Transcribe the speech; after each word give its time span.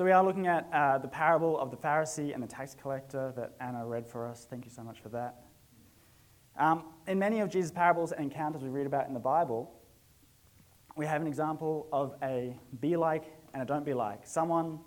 So, 0.00 0.04
we 0.06 0.12
are 0.12 0.24
looking 0.24 0.46
at 0.46 0.66
uh, 0.72 0.96
the 0.96 1.08
parable 1.08 1.58
of 1.60 1.70
the 1.70 1.76
Pharisee 1.76 2.32
and 2.32 2.42
the 2.42 2.46
tax 2.46 2.74
collector 2.74 3.34
that 3.36 3.52
Anna 3.60 3.84
read 3.84 4.06
for 4.06 4.26
us. 4.26 4.46
Thank 4.48 4.64
you 4.64 4.70
so 4.70 4.82
much 4.82 4.98
for 4.98 5.10
that. 5.10 5.42
Um, 6.56 6.84
in 7.06 7.18
many 7.18 7.40
of 7.40 7.50
Jesus' 7.50 7.70
parables 7.70 8.10
and 8.10 8.24
encounters 8.24 8.62
we 8.62 8.70
read 8.70 8.86
about 8.86 9.08
in 9.08 9.12
the 9.12 9.20
Bible, 9.20 9.70
we 10.96 11.04
have 11.04 11.20
an 11.20 11.26
example 11.26 11.86
of 11.92 12.14
a 12.22 12.56
be 12.80 12.96
like 12.96 13.24
and 13.52 13.62
a 13.62 13.66
don't 13.66 13.84
be 13.84 13.92
like. 13.92 14.26
Someone 14.26 14.78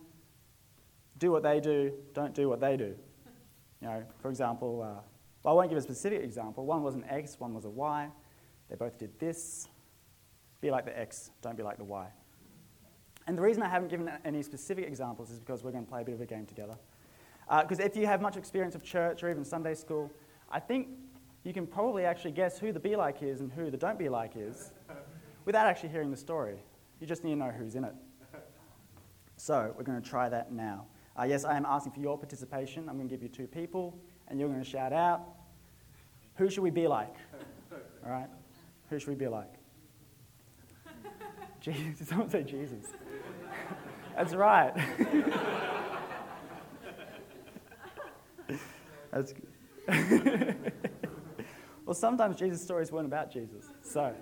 do 1.20 1.30
what 1.30 1.44
they 1.44 1.60
do, 1.60 1.94
don't 2.16 2.34
do 2.34 2.50
what 2.50 2.60
they 2.60 2.76
do. 2.76 2.96
You 3.82 3.90
know, 3.90 4.04
for 4.20 4.32
example, 4.32 4.82
uh, 4.82 5.00
well, 5.44 5.54
I 5.54 5.56
won't 5.56 5.70
give 5.70 5.78
a 5.78 5.82
specific 5.84 6.24
example. 6.24 6.66
One 6.66 6.82
was 6.82 6.96
an 6.96 7.06
X, 7.08 7.40
one 7.40 7.54
was 7.54 7.66
a 7.66 7.70
Y. 7.70 8.10
They 8.68 8.76
both 8.78 8.98
did 8.98 9.20
this. 9.20 9.68
Be 10.60 10.72
like 10.72 10.86
the 10.86 11.00
X, 11.00 11.30
don't 11.44 11.56
be 11.56 11.62
like 11.62 11.78
the 11.78 11.84
Y. 11.84 12.08
And 13.28 13.38
the 13.38 13.42
reason 13.42 13.64
I 13.64 13.70
haven't 13.70 13.90
given 13.90 14.12
any 14.26 14.42
specific 14.42 14.86
examples 14.86 15.32
is 15.32 15.40
because 15.40 15.64
we're 15.64 15.72
going 15.72 15.86
to 15.86 15.90
play 15.90 16.02
a 16.02 16.06
bit 16.06 16.16
of 16.16 16.22
a 16.22 16.26
game 16.26 16.46
together. 16.46 16.76
Because 17.62 17.80
uh, 17.80 17.84
if 17.84 17.96
you 17.96 18.06
have 18.06 18.22
much 18.22 18.38
experience 18.38 18.76
of 18.76 18.84
church 18.84 19.24
or 19.24 19.30
even 19.30 19.46
Sunday 19.46 19.74
school, 19.76 20.12
I 20.52 20.60
think 20.60 20.88
you 21.44 21.54
can 21.54 21.68
probably 21.68 22.06
actually 22.06 22.32
guess 22.32 22.58
who 22.58 22.72
the 22.72 22.80
be 22.80 22.96
like 22.96 23.22
is 23.22 23.42
and 23.42 23.52
who 23.52 23.70
the 23.70 23.78
don't 23.78 24.00
be 24.00 24.10
like 24.10 24.34
is 24.36 24.72
without 25.46 25.68
actually 25.68 25.90
hearing 25.90 26.12
the 26.12 26.18
story. 26.18 26.58
You 27.00 27.08
just 27.08 27.24
need 27.24 27.32
to 27.32 27.36
know 27.38 27.52
who's 27.52 27.76
in 27.76 27.84
it. 27.84 27.94
So 29.38 29.74
we're 29.78 29.84
going 29.84 30.02
to 30.02 30.10
try 30.10 30.30
that 30.30 30.52
now. 30.52 30.86
Uh, 31.20 31.24
yes, 31.24 31.44
I 31.44 31.58
am 31.58 31.66
asking 31.66 31.92
for 31.92 32.00
your 32.00 32.18
participation. 32.18 32.88
I'm 32.88 32.96
going 32.96 33.10
to 33.10 33.14
give 33.14 33.22
you 33.22 33.30
two 33.30 33.46
people, 33.46 33.98
and 34.28 34.40
you're 34.40 34.48
going 34.48 34.64
to 34.64 34.70
shout 34.70 34.94
out, 34.94 35.22
Who 36.36 36.50
should 36.50 36.64
we 36.64 36.70
be 36.70 36.88
like? 36.88 37.16
All 38.06 38.12
right? 38.12 38.30
Who 38.90 39.00
should 39.00 39.10
we 39.10 39.16
be 39.16 39.28
like? 39.28 39.54
Jesus. 41.62 42.08
Someone 42.08 42.30
say 42.30 42.44
Jesus. 42.44 42.86
That's 44.16 44.36
right. 44.36 44.74
That's 49.12 49.34
good. 49.34 49.48
well, 51.86 51.94
sometimes 51.94 52.36
Jesus' 52.36 52.62
stories 52.62 52.92
weren't 52.92 53.06
about 53.06 53.32
Jesus. 53.32 53.66
So, 53.82 54.14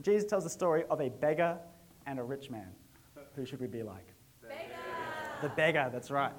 Jesus 0.00 0.28
tells 0.28 0.44
the 0.44 0.50
story 0.50 0.84
of 0.88 1.00
a 1.00 1.10
beggar 1.10 1.58
and 2.06 2.18
a 2.18 2.22
rich 2.22 2.50
man. 2.50 2.68
Who 3.36 3.44
should 3.44 3.60
we 3.60 3.66
be 3.66 3.82
like? 3.82 4.06
Beggar. 4.42 4.76
The 5.42 5.48
beggar, 5.50 5.90
that's 5.92 6.10
right. 6.10 6.32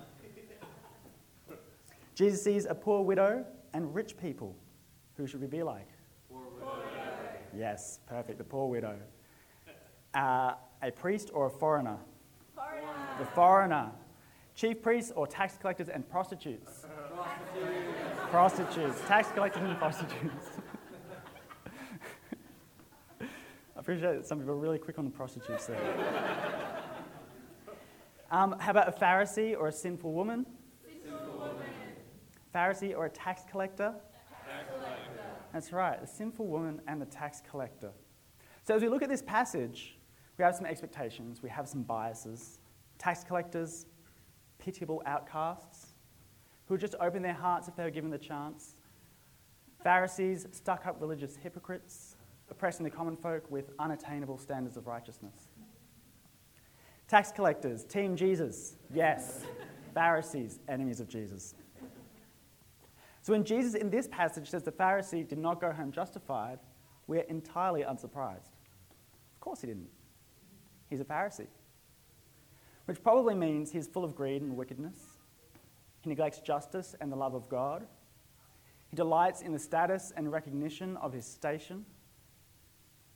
Jesus 2.15 2.43
sees 2.43 2.65
a 2.65 2.75
poor 2.75 3.03
widow 3.03 3.45
and 3.73 3.93
rich 3.93 4.17
people. 4.17 4.55
Who 5.15 5.27
should 5.27 5.41
we 5.41 5.47
be 5.47 5.63
like? 5.63 5.87
Poor 6.29 6.43
widow. 6.55 6.83
Yes, 7.55 7.99
perfect. 8.07 8.37
The 8.37 8.43
poor 8.43 8.69
widow. 8.69 8.97
Uh, 10.13 10.53
a 10.81 10.91
priest 10.91 11.29
or 11.33 11.47
a 11.47 11.49
foreigner? 11.49 11.97
The 13.21 13.27
foreigner. 13.27 13.91
Chief 14.55 14.81
priests 14.81 15.11
or 15.15 15.27
tax 15.27 15.55
collectors 15.55 15.89
and 15.89 16.09
prostitutes? 16.09 16.87
Prostitutes. 18.31 18.31
prostitutes. 18.31 19.01
Tax 19.07 19.27
collectors 19.31 19.61
and 19.61 19.77
prostitutes. 19.77 20.47
I 23.21 23.25
appreciate 23.75 24.15
that 24.15 24.25
some 24.25 24.39
people 24.39 24.55
are 24.55 24.57
really 24.57 24.79
quick 24.79 24.97
on 24.97 25.05
the 25.05 25.11
prostitutes 25.11 25.67
there. 25.67 25.79
Um, 28.31 28.55
how 28.59 28.71
about 28.71 28.87
a 28.87 28.91
Pharisee 28.91 29.55
or 29.55 29.67
a 29.67 29.71
sinful 29.71 30.13
woman? 30.13 30.47
Sinful 30.83 31.37
woman. 31.37 31.57
Pharisee 32.55 32.97
or 32.97 33.05
a 33.05 33.09
tax 33.09 33.43
collector? 33.51 33.93
Tax 34.47 34.67
collector. 34.67 35.21
That's 35.53 35.71
right, 35.71 36.01
the 36.01 36.07
sinful 36.07 36.47
woman 36.47 36.81
and 36.87 36.99
the 36.99 37.05
tax 37.05 37.43
collector. 37.47 37.91
So 38.63 38.73
as 38.73 38.81
we 38.81 38.89
look 38.89 39.03
at 39.03 39.09
this 39.09 39.21
passage, 39.21 39.99
we 40.39 40.43
have 40.43 40.55
some 40.55 40.65
expectations, 40.65 41.43
we 41.43 41.49
have 41.49 41.69
some 41.69 41.83
biases. 41.83 42.57
Tax 43.01 43.23
collectors, 43.23 43.87
pitiable 44.59 45.01
outcasts, 45.07 45.87
who 46.67 46.75
would 46.75 46.81
just 46.81 46.93
open 47.01 47.23
their 47.23 47.33
hearts 47.33 47.67
if 47.67 47.75
they 47.75 47.81
were 47.81 47.89
given 47.89 48.11
the 48.11 48.17
chance. 48.19 48.75
Pharisees, 49.83 50.45
stuck 50.51 50.85
up 50.85 51.01
religious 51.01 51.35
hypocrites, 51.35 52.15
oppressing 52.51 52.83
the 52.83 52.91
common 52.91 53.17
folk 53.17 53.49
with 53.49 53.71
unattainable 53.79 54.37
standards 54.37 54.77
of 54.77 54.85
righteousness. 54.85 55.47
Tax 57.07 57.31
collectors, 57.31 57.83
Team 57.85 58.15
Jesus, 58.15 58.75
yes. 58.93 59.45
Pharisees, 59.95 60.59
enemies 60.69 60.99
of 60.99 61.09
Jesus. 61.09 61.55
So 63.23 63.33
when 63.33 63.43
Jesus 63.43 63.73
in 63.73 63.89
this 63.89 64.07
passage 64.07 64.47
says 64.47 64.61
the 64.61 64.71
Pharisee 64.71 65.27
did 65.27 65.39
not 65.39 65.59
go 65.59 65.71
home 65.71 65.91
justified, 65.91 66.59
we're 67.07 67.21
entirely 67.21 67.81
unsurprised. 67.81 68.51
Of 69.33 69.39
course 69.39 69.61
he 69.61 69.67
didn't. 69.67 69.89
He's 70.87 70.99
a 70.99 71.05
Pharisee. 71.05 71.47
Which 72.85 73.01
probably 73.03 73.35
means 73.35 73.71
he's 73.71 73.87
full 73.87 74.03
of 74.03 74.15
greed 74.15 74.41
and 74.41 74.57
wickedness. 74.57 74.97
He 76.01 76.09
neglects 76.09 76.39
justice 76.39 76.95
and 76.99 77.11
the 77.11 77.15
love 77.15 77.35
of 77.35 77.47
God. 77.47 77.85
He 78.89 78.95
delights 78.95 79.41
in 79.41 79.53
the 79.53 79.59
status 79.59 80.11
and 80.15 80.31
recognition 80.31 80.97
of 80.97 81.13
his 81.13 81.25
station. 81.25 81.85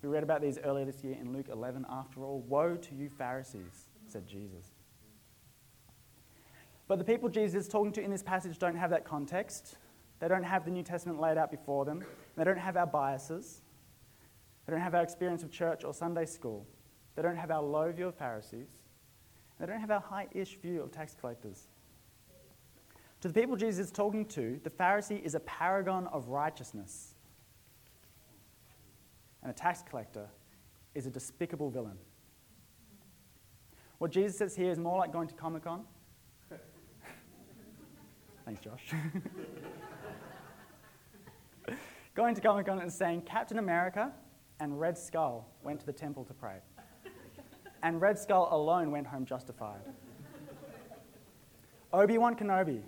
We 0.02 0.10
read 0.10 0.24
about 0.24 0.42
these 0.42 0.60
earlier 0.64 0.86
this 0.86 1.04
year 1.04 1.18
in 1.20 1.34
Luke 1.34 1.48
11. 1.52 1.86
After 1.90 2.24
all, 2.24 2.42
woe 2.42 2.76
to 2.76 2.96
you, 2.96 3.10
Pharisees, 3.10 3.90
said 4.06 4.28
Jesus. 4.28 4.68
But 6.88 7.00
the 7.00 7.04
people 7.04 7.28
Jesus 7.28 7.64
is 7.64 7.68
talking 7.68 7.92
to 7.94 8.04
in 8.04 8.12
this 8.12 8.22
passage 8.22 8.60
don't 8.60 8.76
have 8.76 8.92
that 8.92 9.04
context. 9.04 9.78
They 10.20 10.28
don't 10.28 10.44
have 10.44 10.64
the 10.64 10.72
New 10.72 10.84
Testament 10.84 11.20
laid 11.20 11.38
out 11.38 11.50
before 11.50 11.86
them. 11.86 12.06
They 12.38 12.44
don't 12.44 12.60
have 12.60 12.78
our 12.78 12.86
biases. 12.86 13.62
They 14.66 14.72
don't 14.72 14.82
have 14.82 14.96
our 14.96 15.02
experience 15.02 15.44
of 15.44 15.52
church 15.52 15.84
or 15.84 15.94
Sunday 15.94 16.26
school. 16.26 16.66
They 17.16 17.22
don't 17.22 17.36
have 17.36 17.52
our 17.52 17.64
low 17.64 17.92
view 17.92 18.08
of 18.08 18.16
Pharisees. 18.16 18.70
They 19.60 19.66
don't 19.66 19.80
have 19.80 19.92
our 19.92 20.02
high 20.02 20.28
ish 20.32 20.58
view 20.62 20.82
of 20.82 20.92
tax 20.92 21.16
collectors. 21.20 21.68
To 23.22 23.28
the 23.30 23.34
people 23.34 23.56
Jesus 23.56 23.88
is 23.88 23.92
talking 23.92 24.26
to, 24.28 24.60
the 24.64 24.70
Pharisee 24.70 25.24
is 25.24 25.36
a 25.36 25.40
paragon 25.42 26.08
of 26.08 26.28
righteousness 26.28 27.16
and 29.46 29.52
a 29.52 29.54
tax 29.54 29.84
collector 29.88 30.28
is 30.96 31.06
a 31.06 31.12
despicable 31.12 31.70
villain. 31.70 31.98
What 34.00 34.10
Jesus 34.12 34.38
says 34.38 34.56
here 34.56 34.72
is 34.72 34.80
more 34.80 34.98
like 34.98 35.14
going 35.14 35.28
to 35.28 35.36
Comic 35.36 35.64
Con. 35.64 35.84
Thanks, 38.46 38.60
Josh. 38.62 38.92
going 42.16 42.34
to 42.34 42.42
Comic 42.42 42.66
Con 42.66 42.80
and 42.80 42.92
saying 42.92 43.22
Captain 43.22 43.60
America 43.60 44.12
and 44.60 44.80
Red 44.80 44.98
Skull 44.98 45.48
went 45.64 45.80
to 45.80 45.86
the 45.86 45.94
temple 45.94 46.24
to 46.26 46.34
pray. 46.34 46.58
And 47.86 48.02
Red 48.02 48.18
Skull 48.18 48.50
alone 48.50 48.90
went 48.90 49.06
home 49.06 49.26
justified. 49.26 49.82
Obi 51.94 52.18
Wan 52.18 52.36
Kenobi 52.36 52.82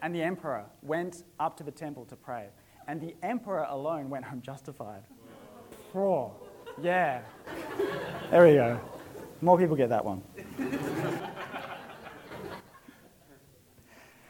and 0.00 0.14
the 0.14 0.22
Emperor 0.22 0.64
went 0.80 1.24
up 1.40 1.56
to 1.56 1.64
the 1.64 1.72
temple 1.72 2.04
to 2.04 2.14
pray. 2.14 2.46
And 2.86 3.00
the 3.00 3.16
Emperor 3.24 3.66
alone 3.68 4.08
went 4.10 4.24
home 4.24 4.40
justified. 4.40 5.02
Pro. 5.90 6.32
Yeah. 6.80 7.22
There 8.30 8.46
we 8.46 8.54
go. 8.54 8.80
More 9.40 9.58
people 9.58 9.74
get 9.74 9.88
that 9.88 10.04
one. 10.04 10.22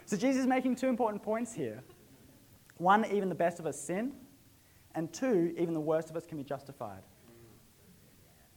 so 0.06 0.16
Jesus 0.16 0.41
is 0.41 0.47
making 0.47 0.76
two 0.76 0.88
important 0.88 1.22
points 1.22 1.53
here. 1.53 1.82
One, 2.78 3.04
even 3.12 3.28
the 3.28 3.34
best 3.34 3.60
of 3.60 3.66
us 3.66 3.78
sin, 3.78 4.14
and 4.94 5.12
two, 5.12 5.54
even 5.59 5.74
the 5.74 5.80
worst 5.80 6.09
of 6.09 6.16
us 6.16 6.24
can 6.24 6.38
be 6.38 6.44
justified. 6.44 7.03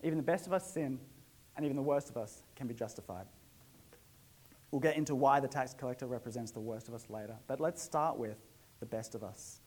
Even 0.02 0.16
the 0.16 0.24
best 0.24 0.48
of 0.48 0.54
us 0.54 0.72
sin, 0.72 0.98
and 1.56 1.66
even 1.66 1.76
the 1.76 1.82
worst 1.82 2.10
of 2.10 2.18
us 2.18 2.44
can 2.56 2.68
be 2.68 2.74
justified. 2.74 3.26
We'll 4.72 4.82
get 4.82 4.98
into 4.98 5.16
why 5.16 5.40
the 5.40 5.48
tax 5.48 5.74
collector 5.74 6.06
represents 6.06 6.52
the 6.52 6.60
worst 6.60 6.88
of 6.88 6.94
us 6.94 7.06
later, 7.10 7.36
but 7.48 7.60
let's 7.60 7.82
start 7.82 8.18
with 8.18 8.38
the 8.80 8.86
best 8.86 9.16
of 9.16 9.24
us. 9.24 9.62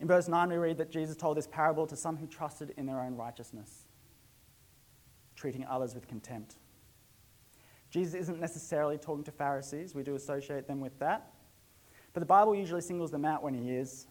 In 0.00 0.08
verse 0.08 0.28
9, 0.28 0.48
we 0.50 0.56
read 0.56 0.78
that 0.78 0.90
Jesus 0.90 1.16
told 1.16 1.36
this 1.36 1.46
parable 1.46 1.86
to 1.86 1.96
some 1.96 2.16
who 2.16 2.26
trusted 2.26 2.74
in 2.76 2.86
their 2.86 3.00
own 3.00 3.14
righteousness, 3.14 3.84
treating 5.36 5.64
others 5.64 5.94
with 5.94 6.08
contempt. 6.08 6.56
Jesus 7.90 8.14
isn't 8.14 8.40
necessarily 8.40 8.98
talking 8.98 9.24
to 9.24 9.30
Pharisees, 9.30 9.94
we 9.94 10.02
do 10.02 10.14
associate 10.14 10.66
them 10.66 10.80
with 10.80 10.98
that, 10.98 11.32
but 12.12 12.20
the 12.20 12.26
Bible 12.26 12.54
usually 12.54 12.80
singles 12.80 13.10
them 13.10 13.24
out 13.24 13.42
when 13.42 13.54
he 13.54 13.70
is. 13.70 14.06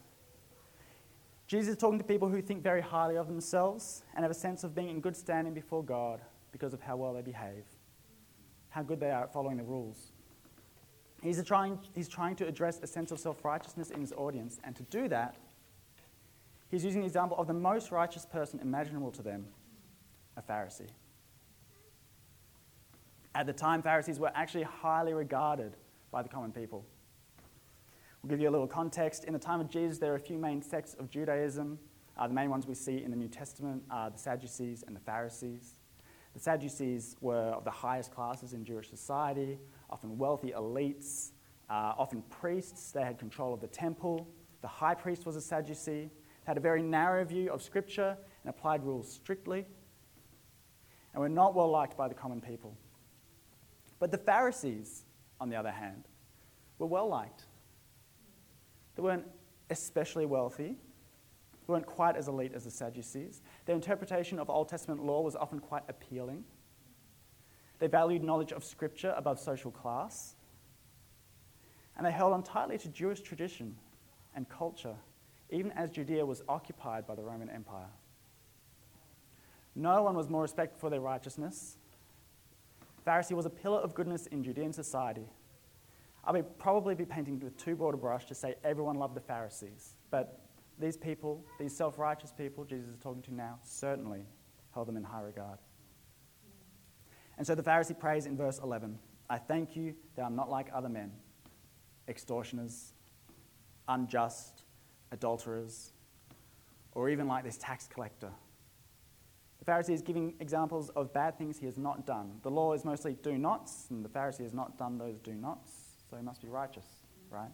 Jesus 1.51 1.74
is 1.74 1.77
talking 1.77 2.00
to 2.00 2.06
people 2.06 2.30
who 2.30 2.42
think 2.42 2.63
very 2.63 2.80
highly 2.80 3.18
of 3.18 3.27
themselves 3.27 4.03
and 4.15 4.24
have 4.24 4.31
a 4.31 4.33
sense 4.33 4.63
of 4.63 4.74
being 4.74 4.88
in 4.88 5.01
good 5.01 5.18
standing 5.18 5.53
before 5.53 5.83
God 5.83 6.21
because 6.53 6.74
of 6.74 6.80
how 6.80 6.95
well 6.95 7.13
they 7.13 7.21
behave, 7.21 7.65
how 8.69 8.83
good 8.83 9.01
they 9.01 9.12
are 9.12 9.24
at 9.24 9.33
following 9.33 9.57
the 9.57 9.63
rules. 9.63 10.13
He's 11.21 11.44
trying, 11.44 11.77
he's 11.94 12.07
trying 12.07 12.38
to 12.38 12.48
address 12.48 12.80
a 12.81 12.88
sense 12.88 13.12
of 13.12 13.19
self 13.19 13.44
righteousness 13.44 13.92
in 13.92 14.00
his 14.00 14.13
audience, 14.13 14.62
and 14.63 14.77
to 14.77 14.83
do 14.83 15.09
that, 15.09 15.36
He's 16.69 16.86
using 16.86 17.01
the 17.01 17.07
example 17.07 17.38
of 17.38 17.48
the 17.48 17.53
most 17.53 17.92
righteous 17.92 18.25
person 18.25 18.62
imaginable 18.62 19.12
to 19.12 19.21
them, 19.21 19.45
a 20.38 20.42
Pharisee. 20.42 20.88
At 23.36 23.45
the 23.45 23.51
time, 23.51 23.81
Pharisees 23.81 24.19
were 24.19 24.31
actually 24.33 24.63
highly 24.63 25.13
regarded 25.13 25.75
by 26.12 26.24
the 26.24 26.30
common 26.30 26.53
people. 26.53 26.86
We'll 28.22 28.30
give 28.30 28.40
you 28.40 28.50
a 28.50 28.52
little 28.52 28.68
context. 28.68 29.24
In 29.24 29.34
the 29.34 29.40
time 29.40 29.60
of 29.60 29.68
Jesus, 29.68 29.98
there 29.98 30.12
are 30.12 30.16
a 30.16 30.20
few 30.20 30.38
main 30.38 30.62
sects 30.62 30.94
of 30.94 31.10
Judaism. 31.10 31.80
Uh, 32.16 32.28
the 32.28 32.34
main 32.36 32.52
ones 32.52 32.68
we 32.68 32.76
see 32.76 33.04
in 33.04 33.10
the 33.10 33.18
New 33.18 33.28
Testament 33.28 33.82
are 33.90 34.12
the 34.12 34.18
Sadducees 34.18 34.84
and 34.86 34.96
the 34.96 35.00
Pharisees. 35.00 35.78
The 36.36 36.40
Sadducees 36.40 37.18
were 37.20 37.50
of 37.50 37.64
the 37.64 37.72
highest 37.72 38.14
classes 38.14 38.54
in 38.54 38.64
Jewish 38.64 38.92
society, 38.92 39.58
often 39.90 40.20
wealthy 40.20 40.52
elites, 40.52 41.32
uh, 41.68 41.94
often 41.98 42.22
priests. 42.30 42.92
They 42.92 43.02
had 43.02 43.18
control 43.18 43.56
of 43.56 43.60
the 43.60 43.68
temple. 43.68 44.28
The 44.62 44.68
high 44.68 44.94
priest 44.94 45.26
was 45.26 45.36
a 45.36 45.42
Sadducee, 45.42 46.12
had 46.44 46.58
a 46.58 46.62
very 46.62 46.84
narrow 46.84 47.26
view 47.26 47.50
of 47.50 47.64
Scripture 47.64 48.16
and 48.44 48.50
applied 48.52 48.84
rules 48.84 49.12
strictly, 49.12 49.66
and 51.14 51.22
were 51.22 51.28
not 51.28 51.56
well 51.56 51.72
liked 51.72 51.98
by 51.98 52.08
the 52.08 52.14
common 52.14 52.40
people. 52.40 52.78
But 53.98 54.12
the 54.12 54.20
Pharisees, 54.20 55.06
on 55.40 55.50
the 55.50 55.56
other 55.56 55.72
hand, 55.72 56.08
were 56.78 56.88
well 56.88 57.08
liked. 57.08 57.46
They 59.01 59.07
weren't 59.07 59.25
especially 59.71 60.27
wealthy, 60.27 60.77
weren't 61.65 61.88
quite 61.88 62.15
as 62.15 62.27
elite 62.27 62.51
as 62.53 62.65
the 62.65 62.69
Sadducees. 62.69 63.42
Their 63.65 63.75
interpretation 63.75 64.38
of 64.38 64.48
Old 64.48 64.69
Testament 64.69 65.03
law 65.03 65.21
was 65.21 65.36
often 65.36 65.57
quite 65.57 65.81
appealing. 65.89 66.44
They 67.80 67.88
valued 67.88 68.24
knowledge 68.24 68.51
of 68.51 68.63
Scripture 68.63 69.15
above 69.18 69.39
social 69.39 69.71
class. 69.71 70.36
And 71.98 72.06
they 72.06 72.12
held 72.12 72.31
on 72.31 72.44
tightly 72.44 72.77
to 72.77 72.89
Jewish 72.89 73.21
tradition 73.21 73.75
and 74.36 74.48
culture, 74.48 74.95
even 75.50 75.71
as 75.71 75.89
Judea 75.89 76.24
was 76.24 76.44
occupied 76.48 77.07
by 77.07 77.15
the 77.15 77.24
Roman 77.24 77.50
Empire. 77.50 77.89
No 79.74 80.03
one 80.03 80.15
was 80.15 80.30
more 80.30 80.44
respected 80.44 80.80
for 80.80 80.92
their 80.92 81.01
righteousness. 81.01 81.77
Pharisee 83.07 83.36
was 83.36 83.48
a 83.48 83.50
pillar 83.50 83.80
of 83.80 83.95
goodness 83.95 84.27
in 84.27 84.44
Judean 84.44 84.74
society. 84.74 85.25
I 86.24 86.32
would 86.32 86.60
probably 86.60 86.96
be 86.96 87.06
painting 87.06 87.40
with 87.40 87.58
too 87.58 87.76
broad 87.76 87.94
a 87.94 87.98
brush 87.98 88.26
to 88.26 88.36
say 88.36 88.56
everyone 88.64 88.98
loved 88.98 89.16
the 89.16 89.22
Pharisees, 89.22 89.96
but 90.12 90.42
these 90.80 90.98
people, 90.98 91.44
these 91.60 91.76
self 91.76 91.98
righteous 91.98 92.32
people 92.32 92.64
Jesus 92.64 92.90
is 92.90 92.98
talking 92.98 93.22
to 93.24 93.34
now, 93.34 93.60
certainly 93.64 94.26
held 94.74 94.88
them 94.88 94.98
in 94.98 95.04
high 95.04 95.22
regard. 95.22 95.60
And 97.38 97.48
so 97.48 97.56
the 97.56 97.64
Pharisee 97.64 97.98
prays 97.98 98.26
in 98.26 98.38
verse 98.38 98.60
11 98.60 98.98
I 99.30 99.38
thank 99.38 99.76
you 99.76 99.96
that 100.16 100.24
I'm 100.24 100.36
not 100.36 100.50
like 100.50 100.68
other 100.74 100.90
men, 100.90 101.12
extortioners, 102.08 102.94
unjust, 103.88 104.64
adulterers, 105.12 105.94
or 106.94 107.10
even 107.10 107.28
like 107.28 107.44
this 107.44 107.58
tax 107.58 107.88
collector. 107.88 108.32
The 109.60 109.72
Pharisee 109.72 109.94
is 109.94 110.02
giving 110.02 110.34
examples 110.40 110.90
of 110.90 111.14
bad 111.14 111.38
things 111.38 111.60
he 111.60 111.66
has 111.68 111.78
not 111.78 112.06
done. 112.06 112.40
The 112.42 112.50
law 112.50 112.74
is 112.74 112.84
mostly 112.84 113.14
do 113.14 113.38
nots, 113.38 113.88
and 113.90 114.04
the 114.04 114.10
Pharisee 114.10 114.42
has 114.42 114.54
not 114.54 114.78
done 114.78 114.98
those 114.98 115.20
do 115.20 115.34
nots, 115.34 115.91
so 116.12 116.18
he 116.18 116.24
must 116.24 116.42
be 116.42 116.50
righteous, 116.50 116.86
right? 117.30 117.52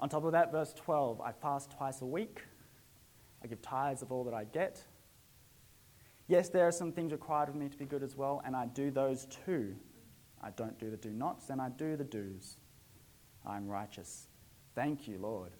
On 0.00 0.08
top 0.08 0.24
of 0.24 0.32
that, 0.32 0.50
verse 0.50 0.72
12 0.72 1.20
I 1.20 1.30
fast 1.30 1.70
twice 1.70 2.00
a 2.00 2.06
week, 2.06 2.42
I 3.44 3.46
give 3.46 3.60
tithes 3.60 4.00
of 4.00 4.10
all 4.10 4.24
that 4.24 4.34
I 4.34 4.44
get. 4.44 4.82
Yes, 6.28 6.48
there 6.48 6.66
are 6.66 6.72
some 6.72 6.92
things 6.92 7.12
required 7.12 7.50
of 7.50 7.54
me 7.54 7.68
to 7.68 7.76
be 7.76 7.84
good 7.84 8.02
as 8.02 8.16
well, 8.16 8.40
and 8.44 8.56
I 8.56 8.66
do 8.66 8.90
those 8.90 9.26
too. 9.44 9.76
I 10.42 10.50
don't 10.50 10.78
do 10.78 10.90
the 10.90 10.96
do 10.96 11.10
nots, 11.10 11.50
and 11.50 11.60
I 11.60 11.68
do 11.68 11.96
the 11.96 12.04
do's. 12.04 12.56
I'm 13.44 13.68
righteous. 13.68 14.28
Thank 14.74 15.06
you, 15.06 15.18
Lord. 15.18 15.50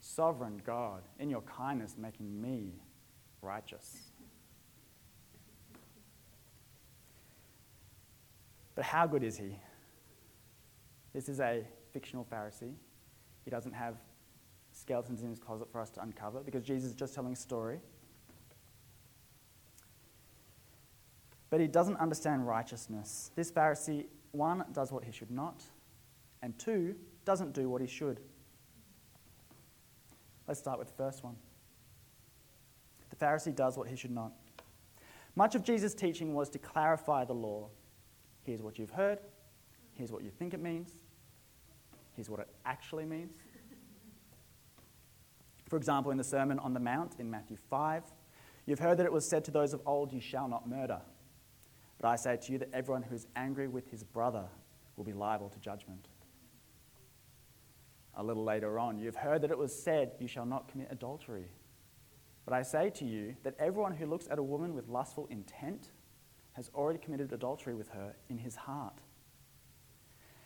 Sovereign 0.00 0.62
God, 0.64 1.02
in 1.18 1.28
your 1.28 1.42
kindness, 1.42 1.96
making 1.98 2.40
me 2.40 2.74
righteous. 3.42 4.07
But 8.78 8.84
how 8.84 9.08
good 9.08 9.24
is 9.24 9.36
he? 9.36 9.58
This 11.12 11.28
is 11.28 11.40
a 11.40 11.64
fictional 11.92 12.24
Pharisee. 12.24 12.74
He 13.44 13.50
doesn't 13.50 13.72
have 13.72 13.96
skeletons 14.70 15.20
in 15.20 15.30
his 15.30 15.40
closet 15.40 15.66
for 15.72 15.80
us 15.80 15.90
to 15.90 16.00
uncover 16.00 16.44
because 16.44 16.62
Jesus 16.62 16.90
is 16.90 16.94
just 16.94 17.12
telling 17.12 17.32
a 17.32 17.36
story. 17.36 17.80
But 21.50 21.58
he 21.58 21.66
doesn't 21.66 21.96
understand 21.96 22.46
righteousness. 22.46 23.32
This 23.34 23.50
Pharisee, 23.50 24.06
one, 24.30 24.64
does 24.72 24.92
what 24.92 25.02
he 25.02 25.10
should 25.10 25.32
not, 25.32 25.64
and 26.40 26.56
two, 26.56 26.94
doesn't 27.24 27.54
do 27.54 27.68
what 27.68 27.80
he 27.80 27.88
should. 27.88 28.20
Let's 30.46 30.60
start 30.60 30.78
with 30.78 30.86
the 30.86 30.94
first 30.94 31.24
one. 31.24 31.34
The 33.10 33.16
Pharisee 33.16 33.56
does 33.56 33.76
what 33.76 33.88
he 33.88 33.96
should 33.96 34.12
not. 34.12 34.34
Much 35.34 35.56
of 35.56 35.64
Jesus' 35.64 35.94
teaching 35.94 36.32
was 36.32 36.48
to 36.50 36.60
clarify 36.60 37.24
the 37.24 37.34
law. 37.34 37.70
Here's 38.48 38.62
what 38.62 38.78
you've 38.78 38.88
heard, 38.88 39.18
here's 39.92 40.10
what 40.10 40.24
you 40.24 40.30
think 40.30 40.54
it 40.54 40.62
means, 40.62 40.96
here's 42.16 42.30
what 42.30 42.40
it 42.40 42.48
actually 42.64 43.04
means. 43.04 43.30
For 45.68 45.76
example, 45.76 46.12
in 46.12 46.16
the 46.16 46.24
Sermon 46.24 46.58
on 46.58 46.72
the 46.72 46.80
Mount 46.80 47.16
in 47.18 47.30
Matthew 47.30 47.58
5, 47.68 48.04
you've 48.64 48.78
heard 48.78 48.96
that 48.96 49.04
it 49.04 49.12
was 49.12 49.28
said 49.28 49.44
to 49.44 49.50
those 49.50 49.74
of 49.74 49.82
old, 49.84 50.14
You 50.14 50.20
shall 50.22 50.48
not 50.48 50.66
murder. 50.66 51.02
But 52.00 52.08
I 52.08 52.16
say 52.16 52.38
to 52.38 52.52
you 52.52 52.56
that 52.60 52.70
everyone 52.72 53.02
who 53.02 53.14
is 53.14 53.26
angry 53.36 53.68
with 53.68 53.90
his 53.90 54.02
brother 54.02 54.46
will 54.96 55.04
be 55.04 55.12
liable 55.12 55.50
to 55.50 55.58
judgment. 55.58 56.08
A 58.14 58.24
little 58.24 58.44
later 58.44 58.78
on, 58.78 58.96
you've 58.96 59.16
heard 59.16 59.42
that 59.42 59.50
it 59.50 59.58
was 59.58 59.78
said, 59.78 60.12
You 60.18 60.26
shall 60.26 60.46
not 60.46 60.68
commit 60.68 60.88
adultery. 60.90 61.50
But 62.46 62.54
I 62.54 62.62
say 62.62 62.88
to 62.94 63.04
you 63.04 63.36
that 63.42 63.56
everyone 63.58 63.92
who 63.92 64.06
looks 64.06 64.26
at 64.30 64.38
a 64.38 64.42
woman 64.42 64.72
with 64.72 64.88
lustful 64.88 65.26
intent 65.26 65.90
has 66.58 66.72
already 66.74 66.98
committed 66.98 67.32
adultery 67.32 67.72
with 67.72 67.88
her 67.90 68.16
in 68.28 68.36
his 68.36 68.56
heart. 68.56 68.98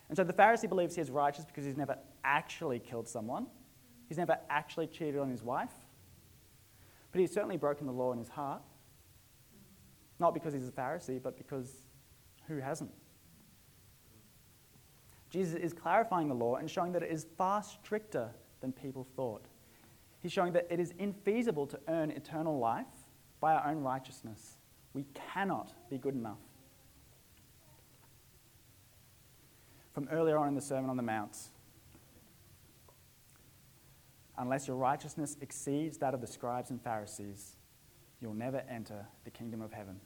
And 0.09 0.15
so 0.15 0.23
the 0.23 0.31
Pharisee 0.31 0.69
believes 0.69 0.93
he 0.93 1.01
is 1.01 1.09
righteous 1.09 1.43
because 1.43 1.65
he's 1.65 1.75
never 1.75 1.97
actually 2.23 2.77
killed 2.77 3.07
someone, 3.07 3.47
he's 4.07 4.19
never 4.19 4.37
actually 4.47 4.85
cheated 4.85 5.17
on 5.17 5.27
his 5.27 5.41
wife, 5.41 5.73
but 7.11 7.19
he's 7.19 7.33
certainly 7.33 7.57
broken 7.57 7.87
the 7.87 7.93
law 7.93 8.11
in 8.11 8.19
his 8.19 8.29
heart. 8.29 8.61
Not 10.19 10.35
because 10.35 10.53
he's 10.53 10.67
a 10.67 10.71
Pharisee, 10.71 11.19
but 11.21 11.35
because 11.35 11.73
who 12.47 12.57
hasn't? 12.57 12.91
Jesus 15.31 15.55
is 15.55 15.73
clarifying 15.73 16.27
the 16.27 16.35
law 16.35 16.57
and 16.57 16.69
showing 16.69 16.91
that 16.91 17.01
it 17.01 17.11
is 17.11 17.25
far 17.39 17.63
stricter 17.63 18.29
than 18.61 18.71
people 18.71 19.07
thought. 19.15 19.47
He's 20.19 20.31
showing 20.31 20.53
that 20.53 20.67
it 20.69 20.79
is 20.79 20.93
infeasible 20.93 21.67
to 21.71 21.79
earn 21.87 22.11
eternal 22.11 22.59
life 22.59 22.85
by 23.39 23.55
our 23.55 23.67
own 23.71 23.79
righteousness. 23.79 24.57
We 24.93 25.05
cannot 25.13 25.73
be 25.89 25.97
good 25.97 26.15
enough. 26.15 26.37
From 29.93 30.07
earlier 30.11 30.37
on 30.37 30.47
in 30.47 30.55
the 30.55 30.61
Sermon 30.61 30.89
on 30.89 30.97
the 30.97 31.03
Mount, 31.03 31.37
unless 34.37 34.67
your 34.67 34.77
righteousness 34.77 35.37
exceeds 35.41 35.97
that 35.99 36.13
of 36.13 36.21
the 36.21 36.27
scribes 36.27 36.71
and 36.71 36.81
Pharisees, 36.81 37.55
you'll 38.19 38.33
never 38.33 38.63
enter 38.69 39.05
the 39.23 39.31
kingdom 39.31 39.61
of 39.61 39.71
heaven. 39.71 39.99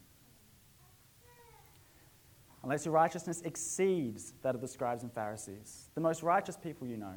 Unless 2.63 2.85
your 2.85 2.93
righteousness 2.93 3.41
exceeds 3.43 4.33
that 4.41 4.55
of 4.55 4.61
the 4.61 4.67
scribes 4.67 5.03
and 5.03 5.13
Pharisees, 5.13 5.89
the 5.95 6.01
most 6.01 6.23
righteous 6.23 6.57
people 6.57 6.87
you 6.87 6.97
know, 6.97 7.13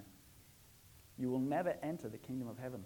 you 1.18 1.30
will 1.30 1.40
never 1.40 1.74
enter 1.82 2.08
the 2.08 2.18
kingdom 2.18 2.48
of 2.48 2.58
heaven. 2.58 2.84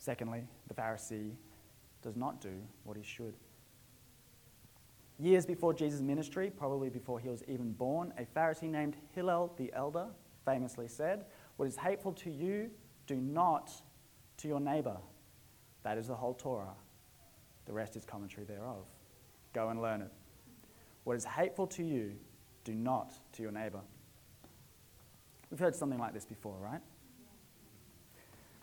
Secondly, 0.00 0.44
the 0.66 0.72
Pharisee 0.72 1.32
does 2.02 2.16
not 2.16 2.40
do 2.40 2.54
what 2.84 2.96
he 2.96 3.02
should. 3.02 3.34
Years 5.18 5.44
before 5.44 5.74
Jesus' 5.74 6.00
ministry, 6.00 6.50
probably 6.50 6.88
before 6.88 7.20
he 7.20 7.28
was 7.28 7.44
even 7.46 7.72
born, 7.72 8.10
a 8.16 8.24
Pharisee 8.24 8.70
named 8.70 8.96
Hillel 9.14 9.52
the 9.58 9.70
elder 9.74 10.06
famously 10.46 10.88
said, 10.88 11.26
What 11.58 11.68
is 11.68 11.76
hateful 11.76 12.14
to 12.14 12.30
you, 12.30 12.70
do 13.06 13.16
not 13.16 13.70
to 14.38 14.48
your 14.48 14.58
neighbor. 14.58 14.96
That 15.82 15.98
is 15.98 16.06
the 16.06 16.14
whole 16.14 16.32
Torah. 16.32 16.74
The 17.66 17.74
rest 17.74 17.94
is 17.94 18.06
commentary 18.06 18.46
thereof. 18.46 18.86
Go 19.52 19.68
and 19.68 19.82
learn 19.82 20.00
it. 20.00 20.10
What 21.04 21.14
is 21.14 21.26
hateful 21.26 21.66
to 21.66 21.82
you, 21.82 22.14
do 22.64 22.72
not 22.72 23.12
to 23.34 23.42
your 23.42 23.52
neighbor. 23.52 23.80
We've 25.50 25.60
heard 25.60 25.76
something 25.76 25.98
like 25.98 26.14
this 26.14 26.24
before, 26.24 26.56
right? 26.58 26.80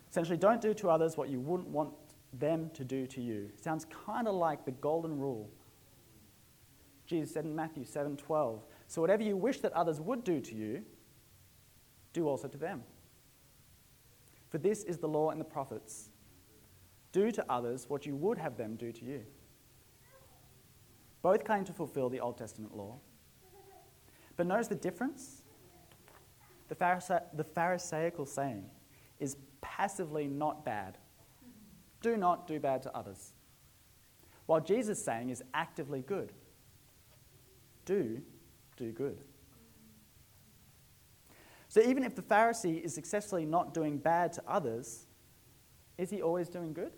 Essentially, 0.09 0.37
don't 0.37 0.61
do 0.61 0.73
to 0.75 0.89
others 0.89 1.17
what 1.17 1.29
you 1.29 1.39
wouldn't 1.39 1.69
want 1.69 1.93
them 2.33 2.69
to 2.73 2.83
do 2.83 3.07
to 3.07 3.21
you. 3.21 3.49
Sounds 3.55 3.85
kind 3.85 4.27
of 4.27 4.35
like 4.35 4.65
the 4.65 4.71
golden 4.71 5.17
rule. 5.17 5.49
Jesus 7.05 7.33
said 7.33 7.45
in 7.45 7.55
Matthew 7.55 7.85
7:12, 7.85 8.65
"So 8.87 9.01
whatever 9.01 9.23
you 9.23 9.37
wish 9.37 9.61
that 9.61 9.71
others 9.73 10.01
would 10.01 10.23
do 10.23 10.41
to 10.41 10.55
you, 10.55 10.85
do 12.13 12.27
also 12.27 12.47
to 12.47 12.57
them. 12.57 12.83
For 14.49 14.57
this 14.57 14.83
is 14.83 14.97
the 14.97 15.07
law 15.07 15.29
and 15.29 15.39
the 15.39 15.45
prophets. 15.45 16.09
Do 17.11 17.31
to 17.31 17.51
others 17.51 17.89
what 17.89 18.05
you 18.05 18.15
would 18.15 18.37
have 18.37 18.57
them 18.57 18.75
do 18.75 18.91
to 18.91 19.05
you." 19.05 19.25
Both 21.21 21.43
claim 21.43 21.63
to 21.65 21.73
fulfill 21.73 22.09
the 22.09 22.19
Old 22.19 22.37
Testament 22.37 22.75
law. 22.75 22.99
But 24.35 24.47
notice 24.47 24.67
the 24.67 24.75
difference? 24.75 25.43
The, 26.67 26.75
Pharise- 26.75 27.35
the 27.35 27.43
Pharisaical 27.43 28.25
saying 28.25 28.69
is 29.19 29.35
passively 29.75 30.27
not 30.27 30.63
bad. 30.63 30.97
Do 32.01 32.15
not 32.15 32.47
do 32.47 32.59
bad 32.59 32.81
to 32.83 32.95
others. 32.95 33.33
While 34.45 34.61
Jesus' 34.61 35.03
saying 35.03 35.29
is 35.29 35.43
actively 35.53 36.01
good. 36.01 36.31
Do 37.85 38.21
do 38.77 38.91
good. 38.91 39.17
So 41.67 41.81
even 41.81 42.03
if 42.03 42.15
the 42.15 42.21
Pharisee 42.21 42.81
is 42.81 42.93
successfully 42.93 43.45
not 43.45 43.73
doing 43.73 43.97
bad 43.97 44.31
to 44.33 44.43
others, 44.47 45.05
is 45.97 46.09
he 46.09 46.21
always 46.21 46.47
doing 46.47 46.73
good? 46.73 46.93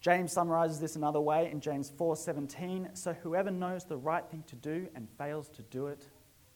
James 0.00 0.32
summarizes 0.32 0.80
this 0.80 0.96
another 0.96 1.20
way 1.20 1.50
in 1.50 1.60
James 1.60 1.90
4:17, 1.90 2.94
so 2.94 3.12
whoever 3.12 3.50
knows 3.50 3.84
the 3.84 3.96
right 3.96 4.24
thing 4.30 4.42
to 4.44 4.56
do 4.56 4.88
and 4.94 5.08
fails 5.18 5.48
to 5.50 5.62
do 5.62 5.86
it, 5.88 6.08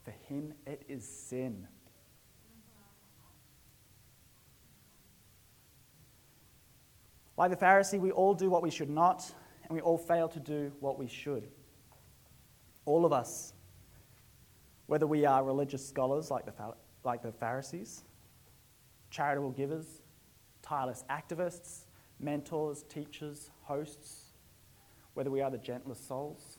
for 0.04 0.12
him 0.12 0.54
it 0.66 0.84
is 0.88 1.04
sin. 1.06 1.66
Like 7.40 7.48
the 7.50 7.56
Pharisee, 7.56 7.98
we 7.98 8.10
all 8.10 8.34
do 8.34 8.50
what 8.50 8.62
we 8.62 8.70
should 8.70 8.90
not, 8.90 9.24
and 9.62 9.72
we 9.72 9.80
all 9.80 9.96
fail 9.96 10.28
to 10.28 10.38
do 10.38 10.70
what 10.78 10.98
we 10.98 11.06
should. 11.06 11.48
All 12.84 13.06
of 13.06 13.14
us, 13.14 13.54
whether 14.88 15.06
we 15.06 15.24
are 15.24 15.42
religious 15.42 15.88
scholars 15.88 16.30
like 16.30 16.44
the, 16.44 16.52
like 17.02 17.22
the 17.22 17.32
Pharisees, 17.32 18.04
charitable 19.08 19.52
givers, 19.52 20.02
tireless 20.60 21.02
activists, 21.08 21.86
mentors, 22.18 22.84
teachers, 22.90 23.48
hosts, 23.62 24.32
whether 25.14 25.30
we 25.30 25.40
are 25.40 25.50
the 25.50 25.56
gentlest 25.56 26.06
souls 26.06 26.58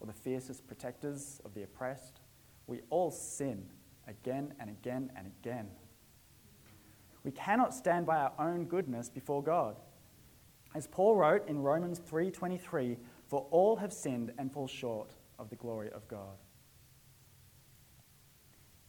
or 0.00 0.08
the 0.08 0.12
fiercest 0.12 0.66
protectors 0.66 1.40
of 1.44 1.54
the 1.54 1.62
oppressed, 1.62 2.18
we 2.66 2.80
all 2.90 3.12
sin 3.12 3.64
again 4.08 4.52
and 4.58 4.68
again 4.68 5.12
and 5.16 5.28
again. 5.28 5.68
We 7.26 7.32
cannot 7.32 7.74
stand 7.74 8.06
by 8.06 8.18
our 8.18 8.32
own 8.38 8.66
goodness 8.66 9.08
before 9.08 9.42
God. 9.42 9.80
As 10.76 10.86
Paul 10.86 11.16
wrote 11.16 11.48
in 11.48 11.60
Romans 11.60 11.98
3:23, 11.98 12.98
for 13.26 13.48
all 13.50 13.74
have 13.76 13.92
sinned 13.92 14.32
and 14.38 14.52
fall 14.52 14.68
short 14.68 15.16
of 15.36 15.50
the 15.50 15.56
glory 15.56 15.90
of 15.90 16.06
God. 16.06 16.38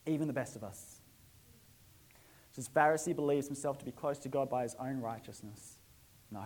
Even 0.06 0.28
the 0.28 0.34
best 0.34 0.56
of 0.56 0.64
us. 0.64 1.02
Does 2.54 2.70
Pharisee 2.70 3.16
believes 3.16 3.48
himself 3.48 3.80
to 3.80 3.86
be 3.86 3.92
close 3.92 4.20
to 4.20 4.30
God 4.30 4.52
by 4.52 4.62
his 4.62 4.76
own 4.76 5.00
righteousness? 5.00 5.80
No, 6.30 6.46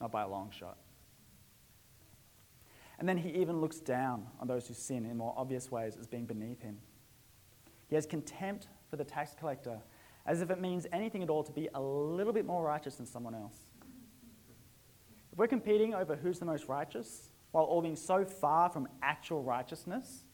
not 0.00 0.10
by 0.10 0.22
a 0.22 0.28
long 0.28 0.50
shot. 0.50 0.78
And 2.98 3.08
then 3.08 3.18
he 3.18 3.30
even 3.30 3.60
looks 3.60 3.78
down 3.78 4.26
on 4.40 4.48
those 4.48 4.66
who 4.66 4.74
sin 4.74 5.06
in 5.06 5.16
more 5.16 5.34
obvious 5.36 5.70
ways 5.70 5.96
as 5.96 6.08
being 6.08 6.26
beneath 6.26 6.60
him. 6.60 6.80
He 7.86 7.94
has 7.94 8.04
contempt 8.04 8.66
for 8.90 8.96
the 8.96 9.04
tax 9.04 9.34
collector, 9.34 9.80
as 10.26 10.40
if 10.40 10.50
it 10.50 10.60
means 10.60 10.86
anything 10.92 11.22
at 11.22 11.30
all 11.30 11.42
to 11.42 11.52
be 11.52 11.68
a 11.74 11.80
little 11.80 12.32
bit 12.32 12.46
more 12.46 12.62
righteous 12.62 12.96
than 12.96 13.06
someone 13.06 13.34
else. 13.34 13.56
If 15.32 15.38
we're 15.38 15.46
competing 15.46 15.94
over 15.94 16.14
who's 16.14 16.38
the 16.38 16.44
most 16.44 16.68
righteous, 16.68 17.30
while 17.52 17.64
all 17.64 17.82
being 17.82 17.96
so 17.96 18.24
far 18.24 18.70
from 18.70 18.88
actual 19.02 19.42
righteousness, 19.42 20.24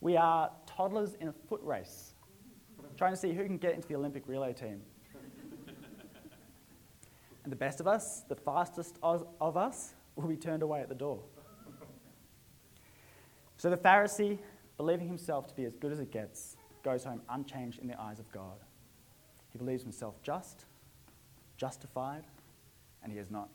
we 0.00 0.16
are 0.16 0.50
toddlers 0.66 1.14
in 1.20 1.28
a 1.28 1.32
foot 1.32 1.60
race, 1.62 2.14
trying 2.96 3.12
to 3.12 3.16
see 3.16 3.32
who 3.32 3.44
can 3.44 3.58
get 3.58 3.74
into 3.74 3.88
the 3.88 3.94
Olympic 3.94 4.24
relay 4.26 4.52
team. 4.52 4.80
and 7.44 7.52
the 7.52 7.56
best 7.56 7.80
of 7.80 7.86
us, 7.86 8.22
the 8.28 8.36
fastest 8.36 8.98
of 9.02 9.56
us, 9.56 9.94
will 10.16 10.28
be 10.28 10.36
turned 10.36 10.62
away 10.62 10.80
at 10.80 10.88
the 10.88 10.94
door. 10.94 11.20
So 13.56 13.70
the 13.70 13.76
Pharisee, 13.76 14.38
believing 14.76 15.08
himself 15.08 15.48
to 15.48 15.54
be 15.54 15.64
as 15.64 15.74
good 15.74 15.92
as 15.92 15.98
it 15.98 16.12
gets, 16.12 16.56
goes 16.84 17.04
home 17.04 17.22
unchanged 17.28 17.80
in 17.80 17.88
the 17.88 18.00
eyes 18.00 18.20
of 18.20 18.30
God. 18.30 18.58
He 19.52 19.58
believes 19.58 19.82
himself 19.82 20.22
just, 20.22 20.64
justified, 21.56 22.24
and 23.02 23.12
he 23.12 23.18
is 23.18 23.30
not. 23.30 23.48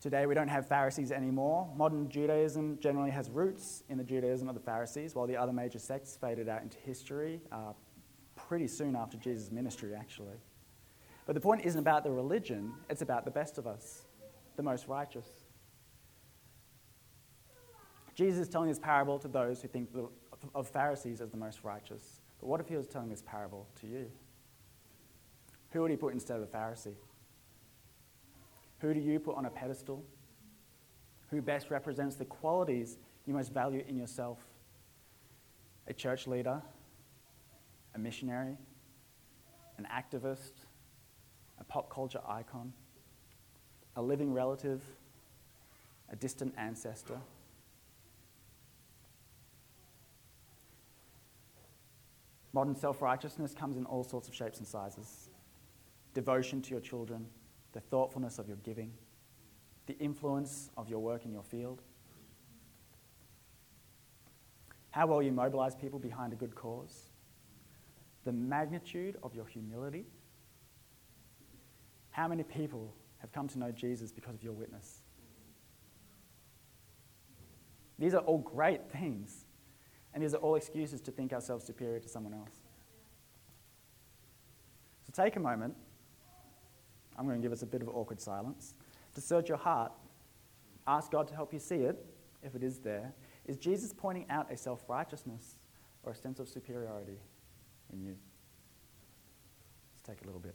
Today, 0.00 0.24
we 0.24 0.34
don't 0.34 0.48
have 0.48 0.66
Pharisees 0.66 1.12
anymore. 1.12 1.68
Modern 1.76 2.08
Judaism 2.08 2.78
generally 2.80 3.10
has 3.10 3.28
roots 3.28 3.84
in 3.90 3.98
the 3.98 4.04
Judaism 4.04 4.48
of 4.48 4.54
the 4.54 4.60
Pharisees, 4.60 5.14
while 5.14 5.26
the 5.26 5.36
other 5.36 5.52
major 5.52 5.78
sects 5.78 6.16
faded 6.16 6.48
out 6.48 6.62
into 6.62 6.78
history 6.78 7.42
uh, 7.52 7.74
pretty 8.34 8.66
soon 8.66 8.96
after 8.96 9.18
Jesus' 9.18 9.50
ministry, 9.50 9.94
actually. 9.94 10.38
But 11.26 11.34
the 11.34 11.40
point 11.40 11.66
isn't 11.66 11.78
about 11.78 12.02
the 12.02 12.10
religion, 12.10 12.72
it's 12.88 13.02
about 13.02 13.26
the 13.26 13.30
best 13.30 13.58
of 13.58 13.66
us, 13.66 14.06
the 14.56 14.62
most 14.62 14.88
righteous. 14.88 15.26
Jesus 18.14 18.40
is 18.40 18.48
telling 18.48 18.68
this 18.68 18.78
parable 18.78 19.18
to 19.18 19.28
those 19.28 19.60
who 19.60 19.68
think 19.68 19.90
of 20.54 20.68
Pharisees 20.68 21.20
as 21.20 21.30
the 21.30 21.36
most 21.36 21.60
righteous. 21.62 22.20
But 22.40 22.48
what 22.48 22.60
if 22.60 22.68
he 22.68 22.76
was 22.76 22.86
telling 22.86 23.08
this 23.08 23.22
parable 23.22 23.66
to 23.80 23.86
you? 23.86 24.10
Who 25.70 25.82
would 25.82 25.90
he 25.90 25.96
put 25.96 26.12
instead 26.14 26.40
of 26.40 26.50
the 26.50 26.56
Pharisee? 26.56 26.94
Who 28.80 28.94
do 28.94 29.00
you 29.00 29.20
put 29.20 29.36
on 29.36 29.44
a 29.44 29.50
pedestal? 29.50 30.04
Who 31.30 31.42
best 31.42 31.70
represents 31.70 32.16
the 32.16 32.24
qualities 32.24 32.98
you 33.26 33.34
most 33.34 33.52
value 33.52 33.84
in 33.86 33.96
yourself? 33.96 34.38
A 35.86 35.92
church 35.92 36.26
leader, 36.26 36.62
a 37.94 37.98
missionary, 37.98 38.56
an 39.78 39.86
activist, 39.92 40.52
a 41.58 41.64
pop 41.64 41.90
culture 41.90 42.20
icon, 42.26 42.72
a 43.96 44.02
living 44.02 44.32
relative, 44.32 44.82
a 46.10 46.16
distant 46.16 46.54
ancestor. 46.56 47.18
Modern 52.52 52.74
self 52.74 53.00
righteousness 53.00 53.54
comes 53.54 53.76
in 53.76 53.84
all 53.86 54.04
sorts 54.04 54.28
of 54.28 54.34
shapes 54.34 54.58
and 54.58 54.66
sizes 54.66 55.28
devotion 56.12 56.60
to 56.60 56.70
your 56.72 56.80
children, 56.80 57.24
the 57.72 57.80
thoughtfulness 57.80 58.40
of 58.40 58.48
your 58.48 58.56
giving, 58.58 58.92
the 59.86 59.96
influence 59.98 60.70
of 60.76 60.88
your 60.88 60.98
work 60.98 61.24
in 61.24 61.32
your 61.32 61.44
field, 61.44 61.82
how 64.90 65.06
well 65.06 65.22
you 65.22 65.30
mobilize 65.30 65.74
people 65.76 65.98
behind 65.98 66.32
a 66.32 66.36
good 66.36 66.54
cause, 66.54 67.10
the 68.24 68.32
magnitude 68.32 69.16
of 69.22 69.34
your 69.34 69.46
humility. 69.46 70.04
How 72.10 72.26
many 72.26 72.42
people 72.42 72.92
have 73.18 73.30
come 73.30 73.46
to 73.48 73.58
know 73.58 73.70
Jesus 73.70 74.10
because 74.10 74.34
of 74.34 74.42
your 74.42 74.52
witness? 74.52 75.02
These 77.98 78.14
are 78.14 78.22
all 78.22 78.38
great 78.38 78.90
things. 78.90 79.44
And 80.12 80.22
these 80.22 80.34
are 80.34 80.38
all 80.38 80.56
excuses 80.56 81.00
to 81.02 81.10
think 81.10 81.32
ourselves 81.32 81.64
superior 81.64 82.00
to 82.00 82.08
someone 82.08 82.34
else. 82.34 82.60
So 85.06 85.22
take 85.22 85.36
a 85.36 85.40
moment. 85.40 85.74
I'm 87.16 87.26
going 87.26 87.40
to 87.40 87.42
give 87.42 87.52
us 87.52 87.62
a 87.62 87.66
bit 87.66 87.82
of 87.82 87.88
awkward 87.88 88.20
silence. 88.20 88.74
To 89.14 89.20
search 89.20 89.48
your 89.48 89.58
heart, 89.58 89.92
ask 90.86 91.10
God 91.10 91.28
to 91.28 91.34
help 91.34 91.52
you 91.52 91.58
see 91.58 91.76
it, 91.76 92.04
if 92.42 92.54
it 92.54 92.62
is 92.62 92.78
there. 92.78 93.12
Is 93.46 93.56
Jesus 93.56 93.92
pointing 93.96 94.26
out 94.30 94.50
a 94.50 94.56
self 94.56 94.84
righteousness 94.88 95.56
or 96.02 96.12
a 96.12 96.14
sense 96.14 96.38
of 96.38 96.48
superiority 96.48 97.18
in 97.92 98.00
you? 98.00 98.16
Let's 99.92 100.02
take 100.02 100.22
a 100.22 100.26
little 100.26 100.40
bit. 100.40 100.54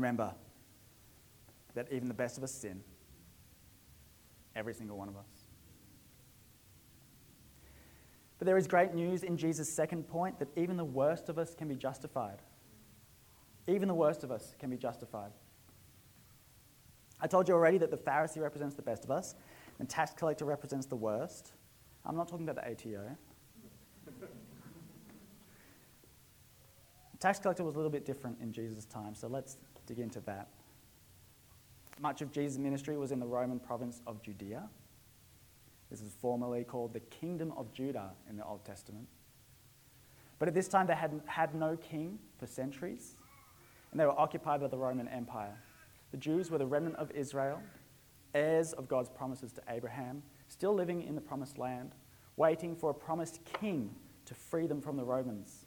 Remember 0.00 0.32
that 1.74 1.92
even 1.92 2.08
the 2.08 2.14
best 2.14 2.38
of 2.38 2.42
us 2.42 2.52
sin. 2.52 2.80
Every 4.56 4.72
single 4.72 4.96
one 4.96 5.10
of 5.10 5.16
us. 5.16 5.44
But 8.38 8.46
there 8.46 8.56
is 8.56 8.66
great 8.66 8.94
news 8.94 9.22
in 9.24 9.36
Jesus' 9.36 9.70
second 9.70 10.08
point 10.08 10.38
that 10.38 10.48
even 10.56 10.78
the 10.78 10.84
worst 10.84 11.28
of 11.28 11.38
us 11.38 11.54
can 11.54 11.68
be 11.68 11.74
justified. 11.74 12.38
Even 13.68 13.88
the 13.88 13.94
worst 13.94 14.24
of 14.24 14.32
us 14.32 14.54
can 14.58 14.70
be 14.70 14.78
justified. 14.78 15.32
I 17.20 17.26
told 17.26 17.46
you 17.46 17.52
already 17.52 17.76
that 17.76 17.90
the 17.90 17.98
Pharisee 17.98 18.40
represents 18.40 18.74
the 18.74 18.80
best 18.80 19.04
of 19.04 19.10
us, 19.10 19.34
and 19.78 19.86
tax 19.86 20.14
collector 20.14 20.46
represents 20.46 20.86
the 20.86 20.96
worst. 20.96 21.52
I'm 22.06 22.16
not 22.16 22.26
talking 22.26 22.48
about 22.48 22.64
the 22.64 22.70
ATO. 22.72 23.04
tax 27.20 27.38
collector 27.38 27.64
was 27.64 27.74
a 27.74 27.76
little 27.76 27.92
bit 27.92 28.06
different 28.06 28.38
in 28.40 28.50
Jesus' 28.50 28.86
time, 28.86 29.14
so 29.14 29.28
let's 29.28 29.58
dig 29.90 29.98
into 29.98 30.20
that. 30.20 30.46
Much 32.00 32.22
of 32.22 32.30
Jesus' 32.30 32.58
ministry 32.58 32.96
was 32.96 33.10
in 33.10 33.18
the 33.18 33.26
Roman 33.26 33.58
province 33.58 34.00
of 34.06 34.22
Judea. 34.22 34.68
This 35.90 36.00
is 36.00 36.14
formerly 36.20 36.62
called 36.62 36.92
the 36.92 37.00
Kingdom 37.00 37.52
of 37.56 37.72
Judah 37.72 38.12
in 38.28 38.36
the 38.36 38.44
Old 38.44 38.64
Testament. 38.64 39.08
But 40.38 40.46
at 40.46 40.54
this 40.54 40.68
time, 40.68 40.86
they 40.86 40.94
had 40.94 41.20
had 41.26 41.56
no 41.56 41.76
king 41.76 42.20
for 42.38 42.46
centuries, 42.46 43.16
and 43.90 43.98
they 43.98 44.06
were 44.06 44.18
occupied 44.18 44.60
by 44.60 44.68
the 44.68 44.78
Roman 44.78 45.08
Empire. 45.08 45.58
The 46.12 46.18
Jews 46.18 46.50
were 46.50 46.58
the 46.58 46.66
remnant 46.66 46.96
of 46.96 47.10
Israel, 47.10 47.60
heirs 48.32 48.72
of 48.72 48.86
God's 48.86 49.08
promises 49.08 49.52
to 49.54 49.62
Abraham, 49.68 50.22
still 50.46 50.72
living 50.72 51.02
in 51.02 51.16
the 51.16 51.20
promised 51.20 51.58
land, 51.58 51.96
waiting 52.36 52.76
for 52.76 52.90
a 52.90 52.94
promised 52.94 53.40
king 53.44 53.96
to 54.26 54.34
free 54.34 54.68
them 54.68 54.80
from 54.80 54.96
the 54.96 55.04
Romans. 55.04 55.66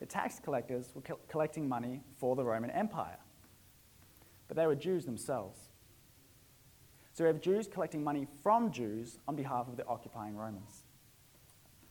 The 0.00 0.06
tax 0.06 0.40
collectors 0.40 0.92
were 0.94 1.02
co- 1.02 1.20
collecting 1.28 1.68
money 1.68 2.02
for 2.16 2.34
the 2.34 2.44
Roman 2.44 2.70
Empire, 2.70 3.18
but 4.48 4.56
they 4.56 4.66
were 4.66 4.74
Jews 4.74 5.04
themselves. 5.04 5.58
So 7.12 7.24
we 7.24 7.28
have 7.28 7.40
Jews 7.40 7.68
collecting 7.68 8.02
money 8.02 8.26
from 8.42 8.72
Jews 8.72 9.18
on 9.28 9.36
behalf 9.36 9.68
of 9.68 9.76
the 9.76 9.86
occupying 9.86 10.36
Romans. 10.36 10.84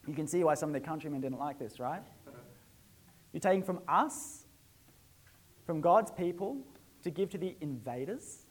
You 0.08 0.13
can 0.13 0.28
see 0.28 0.44
why 0.44 0.56
some 0.56 0.70
of 0.70 0.74
their 0.74 0.82
countrymen 0.82 1.22
didn't 1.22 1.39
like 1.39 1.60
this, 1.60 1.80
right? 1.80 2.01
You're 3.32 3.42
taking 3.42 3.63
from 3.63 3.80
us, 3.88 4.46
from 5.66 5.82
God's 5.82 6.10
people, 6.10 6.58
to 7.04 7.12
give 7.12 7.30
to 7.30 7.38
the 7.38 7.56
invaders. 7.62 8.46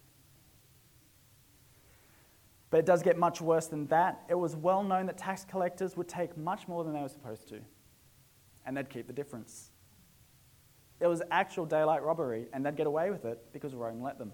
But 2.70 2.78
it 2.78 2.86
does 2.86 3.02
get 3.02 3.18
much 3.18 3.40
worse 3.40 3.66
than 3.66 3.86
that. 3.86 4.22
It 4.28 4.34
was 4.34 4.54
well 4.54 4.82
known 4.82 5.06
that 5.06 5.18
tax 5.18 5.44
collectors 5.44 5.96
would 5.96 6.08
take 6.08 6.36
much 6.36 6.68
more 6.68 6.84
than 6.84 6.92
they 6.92 7.00
were 7.00 7.08
supposed 7.08 7.48
to, 7.48 7.60
and 8.68 8.76
they'd 8.76 8.90
keep 8.90 9.06
the 9.06 9.12
difference. 9.14 9.70
It 11.00 11.06
was 11.06 11.22
actual 11.30 11.64
daylight 11.64 12.02
robbery, 12.02 12.48
and 12.52 12.64
they'd 12.64 12.76
get 12.76 12.86
away 12.86 13.10
with 13.10 13.24
it 13.24 13.50
because 13.50 13.74
Rome 13.74 14.02
let 14.02 14.18
them. 14.18 14.30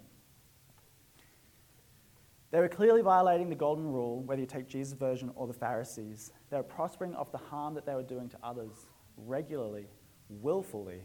They 2.50 2.58
were 2.58 2.68
clearly 2.68 3.00
violating 3.00 3.48
the 3.48 3.54
golden 3.54 3.86
rule, 3.86 4.22
whether 4.22 4.40
you 4.40 4.46
take 4.46 4.68
Jesus' 4.68 4.94
version 4.98 5.30
or 5.36 5.46
the 5.46 5.54
Pharisees. 5.54 6.32
They 6.50 6.56
were 6.56 6.64
prospering 6.64 7.14
off 7.14 7.30
the 7.30 7.38
harm 7.38 7.74
that 7.74 7.86
they 7.86 7.94
were 7.94 8.02
doing 8.02 8.28
to 8.30 8.36
others 8.42 8.86
regularly, 9.16 9.86
willfully. 10.28 11.02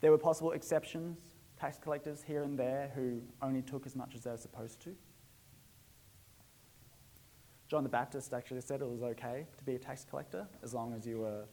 There 0.00 0.10
were 0.10 0.18
possible 0.18 0.52
exceptions, 0.52 1.18
tax 1.58 1.78
collectors 1.78 2.22
here 2.26 2.44
and 2.44 2.58
there 2.58 2.90
who 2.94 3.20
only 3.42 3.60
took 3.60 3.84
as 3.84 3.94
much 3.94 4.14
as 4.14 4.22
they 4.22 4.30
were 4.30 4.38
supposed 4.38 4.80
to. 4.84 4.96
John 7.70 7.84
the 7.84 7.88
Baptist 7.88 8.34
actually 8.34 8.62
said 8.62 8.80
it 8.80 8.88
was 8.88 9.02
okay 9.02 9.46
to 9.56 9.64
be 9.64 9.76
a 9.76 9.78
tax 9.78 10.04
collector 10.04 10.48
as 10.64 10.74
long 10.74 10.92
as 10.92 11.06
you 11.06 11.18
were 11.20 11.44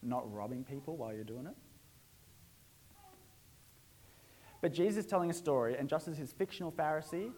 not 0.00 0.32
robbing 0.32 0.62
people 0.62 0.96
while 0.96 1.12
you're 1.12 1.24
doing 1.24 1.46
it. 1.46 1.56
But 4.60 4.72
Jesus 4.72 5.04
is 5.04 5.10
telling 5.10 5.28
a 5.28 5.34
story, 5.34 5.76
and 5.76 5.88
just 5.88 6.06
as 6.06 6.16
his 6.16 6.32
fictional 6.32 6.70
Pharisee 6.70 7.32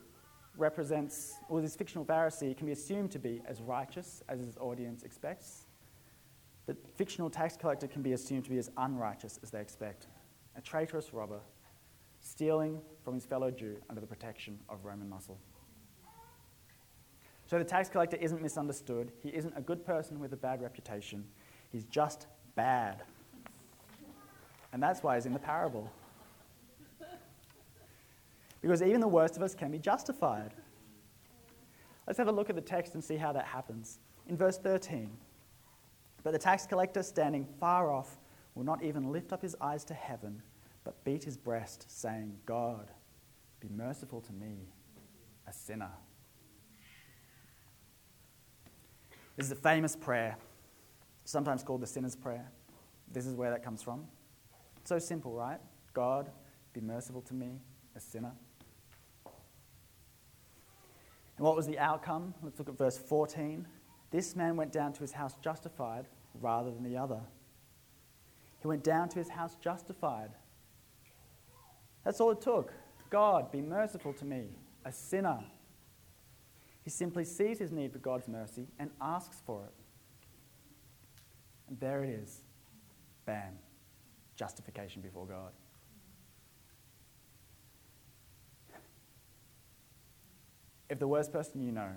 represents, 0.59 1.37
or 1.49 1.63
this 1.63 1.75
fictional 1.75 2.05
Pharisee 2.05 2.55
can 2.55 2.67
be 2.67 2.73
assumed 2.73 3.11
to 3.13 3.19
be 3.19 3.41
as 3.47 3.63
righteous 3.63 4.23
as 4.29 4.41
his 4.41 4.59
audience 4.59 5.05
expects, 5.05 5.67
the 6.67 6.77
fictional 6.97 7.31
tax 7.31 7.57
collector 7.57 7.89
can 7.89 8.03
be 8.03 8.13
assumed 8.13 8.45
to 8.45 8.51
be 8.51 8.59
as 8.59 8.71
unrighteous 8.77 9.41
as 9.43 9.51
they 9.51 9.61
expect, 9.61 10.07
a 10.55 10.61
traitorous 10.61 11.15
robber, 11.15 11.41
stealing 12.21 12.83
from 13.03 13.15
his 13.15 13.25
fellow 13.25 13.51
Jew 13.51 13.79
under 13.89 14.03
the 14.03 14.07
protection 14.07 14.59
of 14.69 14.85
Roman 14.85 15.09
muscle. 15.09 15.41
So 17.49 17.59
the 17.59 17.65
tax 17.65 17.89
collector 17.89 18.19
isn't 18.19 18.43
misunderstood. 18.43 19.11
He 19.23 19.31
isn't 19.31 19.55
a 19.57 19.63
good 19.63 19.85
person 19.85 20.21
with 20.21 20.35
a 20.35 20.37
bad 20.37 20.61
reputation. 20.61 21.25
He's 21.73 21.85
just 21.85 22.27
bad. 22.55 23.03
And 24.73 24.83
that's 24.83 25.03
why 25.03 25.15
he's 25.15 25.25
in 25.25 25.33
the 25.33 25.39
parable. 25.39 25.91
Because 28.61 28.83
even 28.83 29.01
the 29.01 29.09
worst 29.09 29.37
of 29.37 29.43
us 29.43 29.55
can 29.55 29.71
be 29.71 29.79
justified. 29.79 30.53
Let's 32.07 32.19
have 32.19 32.29
a 32.29 32.33
look 32.33 32.51
at 32.51 32.57
the 32.57 32.63
text 32.63 32.93
and 32.93 33.03
see 33.03 33.17
how 33.17 33.33
that 33.33 33.47
happens. 33.47 33.99
In 34.29 34.37
verse 34.37 34.59
13, 34.59 35.11
but 36.23 36.33
the 36.33 36.39
tax 36.39 36.67
collector, 36.67 37.03
standing 37.03 37.47
far 37.59 37.91
off, 37.91 38.19
will 38.55 38.65
not 38.65 38.83
even 38.83 39.11
lift 39.11 39.33
up 39.33 39.41
his 39.41 39.57
eyes 39.61 39.85
to 39.85 39.95
heaven, 39.95 40.43
but 40.85 41.03
beat 41.05 41.25
his 41.25 41.39
breast, 41.39 41.87
saying, 41.89 42.37
God, 42.45 42.91
be 43.61 43.69
merciful 43.71 44.21
to 44.21 44.33
me, 44.35 44.69
a 45.47 45.53
sinner. 45.53 45.93
This 49.39 49.47
is 49.47 49.53
a 49.53 49.55
famous 49.55 49.95
prayer, 49.95 50.37
sometimes 51.25 51.63
called 51.63 51.81
the 51.81 51.87
sinner's 51.87 52.17
prayer. 52.17 52.51
This 53.13 53.25
is 53.25 53.37
where 53.37 53.53
that 53.53 53.63
comes 53.63 53.85
from. 53.85 54.05
So 54.83 54.99
simple, 54.99 55.33
right? 55.33 55.61
God, 55.95 56.29
be 56.73 56.81
merciful 56.81 57.23
to 57.23 57.35
me, 57.35 57.61
a 57.95 58.01
sinner. 58.01 58.33
And 61.37 61.47
what 61.47 61.55
was 61.55 61.69
the 61.69 61.79
outcome? 61.79 62.35
Let's 62.43 62.59
look 62.59 62.69
at 62.69 62.77
verse 62.77 62.99
14. 62.99 63.65
This 64.11 64.35
man 64.35 64.57
went 64.57 64.73
down 64.73 64.93
to 64.95 65.01
his 65.03 65.13
house 65.13 65.37
justified 65.41 66.07
rather 66.41 66.73
than 66.73 66.83
the 66.83 66.97
other. 66.97 67.21
He 68.61 68.67
went 68.67 68.83
down 68.83 69.09
to 69.11 69.21
his 69.21 69.29
house 69.29 69.57
justified. 69.61 70.31
That's 72.05 72.21
all 72.21 72.33
it 72.33 72.41
took. 72.41 72.73
God, 73.09 73.53
be 73.53 73.63
merciful 73.63 74.13
to 74.15 74.25
me, 74.25 74.47
a 74.85 74.91
sinner. 74.91 75.45
He 76.89 76.91
simply 76.91 77.27
sees 77.27 77.59
his 77.59 77.71
need 77.71 77.93
for 77.93 77.99
God's 77.99 78.27
mercy 78.29 78.67
and 78.79 78.89
asks 78.99 79.43
for 79.45 79.63
it. 79.63 79.75
And 81.69 81.79
there 81.81 82.03
it 82.03 82.09
is. 82.09 82.41
Bam. 83.27 83.59
Justification 84.37 85.03
before 85.03 85.27
God. 85.27 85.53
If 90.89 90.99
the 90.99 91.07
worst 91.07 91.31
person 91.31 91.61
you 91.61 91.73
know 91.73 91.91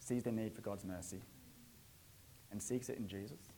sees 0.00 0.24
their 0.24 0.32
need 0.32 0.56
for 0.56 0.60
God's 0.60 0.84
mercy 0.84 1.22
and 2.50 2.60
seeks 2.60 2.88
it 2.88 2.98
in 2.98 3.06
Jesus, 3.06 3.52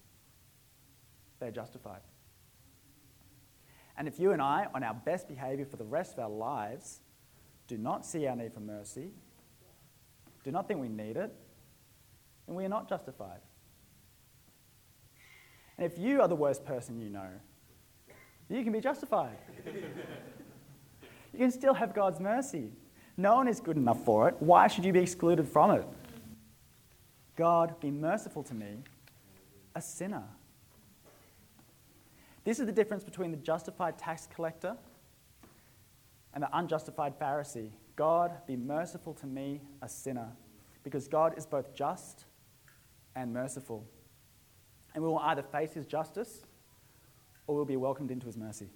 they're 1.41 1.51
justified. 1.51 2.03
And 3.97 4.07
if 4.07 4.21
you 4.21 4.33
and 4.33 4.43
I, 4.43 4.67
on 4.75 4.83
our 4.83 4.93
best 4.93 5.29
behavior 5.29 5.65
for 5.65 5.79
the 5.79 5.85
rest 5.85 6.13
of 6.13 6.19
our 6.19 6.29
lives, 6.29 7.01
do 7.69 7.79
not 7.79 8.05
see 8.05 8.27
our 8.27 8.37
need 8.37 8.53
for 8.53 8.61
mercy, 8.61 9.13
do 10.47 10.53
not 10.53 10.69
think 10.69 10.81
we 10.81 10.89
need 10.89 11.17
it, 11.17 11.35
then 12.47 12.55
we 12.55 12.65
are 12.65 12.69
not 12.69 12.89
justified. 12.89 13.41
And 15.77 15.91
if 15.91 15.99
you 15.99 16.23
are 16.23 16.29
the 16.29 16.37
worst 16.37 16.65
person 16.65 17.01
you 17.01 17.11
know, 17.11 17.27
you 18.49 18.63
can 18.63 18.73
be 18.73 18.79
justified. 18.79 19.37
you 19.67 21.39
can 21.39 21.51
still 21.51 21.75
have 21.75 21.93
God's 21.93 22.21
mercy. 22.21 22.71
No 23.17 23.35
one 23.35 23.49
is 23.49 23.59
good 23.59 23.77
enough 23.77 24.05
for 24.05 24.29
it. 24.29 24.37
Why 24.39 24.69
should 24.69 24.85
you 24.85 24.93
be 24.93 25.01
excluded 25.01 25.49
from 25.49 25.73
it? 25.73 25.85
God, 27.35 27.81
be 27.81 27.91
merciful 27.91 28.45
to 28.45 28.55
me, 28.55 28.85
a 29.75 29.83
sinner. 29.83 30.23
This 32.45 32.61
is 32.61 32.67
the 32.67 32.73
difference 32.73 33.03
between 33.03 33.33
the 33.33 33.37
justified 33.37 33.99
tax 33.99 34.29
collector 34.33 34.77
and 36.33 36.45
the 36.45 36.57
unjustified 36.57 37.19
Pharisee. 37.19 37.73
God, 37.97 38.33
be 38.47 38.57
merciful 38.57 39.15
to 39.15 39.27
me, 39.27 39.63
a 39.83 39.89
sinner. 39.89 40.29
Because 40.85 41.09
God 41.09 41.37
is 41.37 41.47
both 41.47 41.75
just 41.75 42.27
and 43.17 43.33
merciful. 43.33 43.85
And 44.95 45.03
we 45.03 45.09
will 45.09 45.19
either 45.19 45.43
face 45.43 45.73
his 45.73 45.87
justice 45.87 46.43
or 47.47 47.57
we'll 47.57 47.65
be 47.65 47.77
welcomed 47.77 48.11
into 48.11 48.27
his 48.27 48.37
mercy. 48.37 48.69